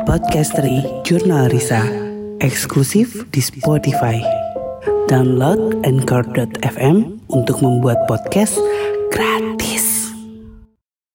Podcast 0.07 0.55
dari 0.55 0.79
Jurnal 1.03 1.51
Risa. 1.51 1.83
Eksklusif 2.39 3.27
di 3.35 3.43
Spotify. 3.43 4.23
Download 5.11 5.83
Anchor.fm 5.83 7.19
untuk 7.35 7.59
membuat 7.67 7.99
podcast 8.07 8.55
gratis. 9.11 9.62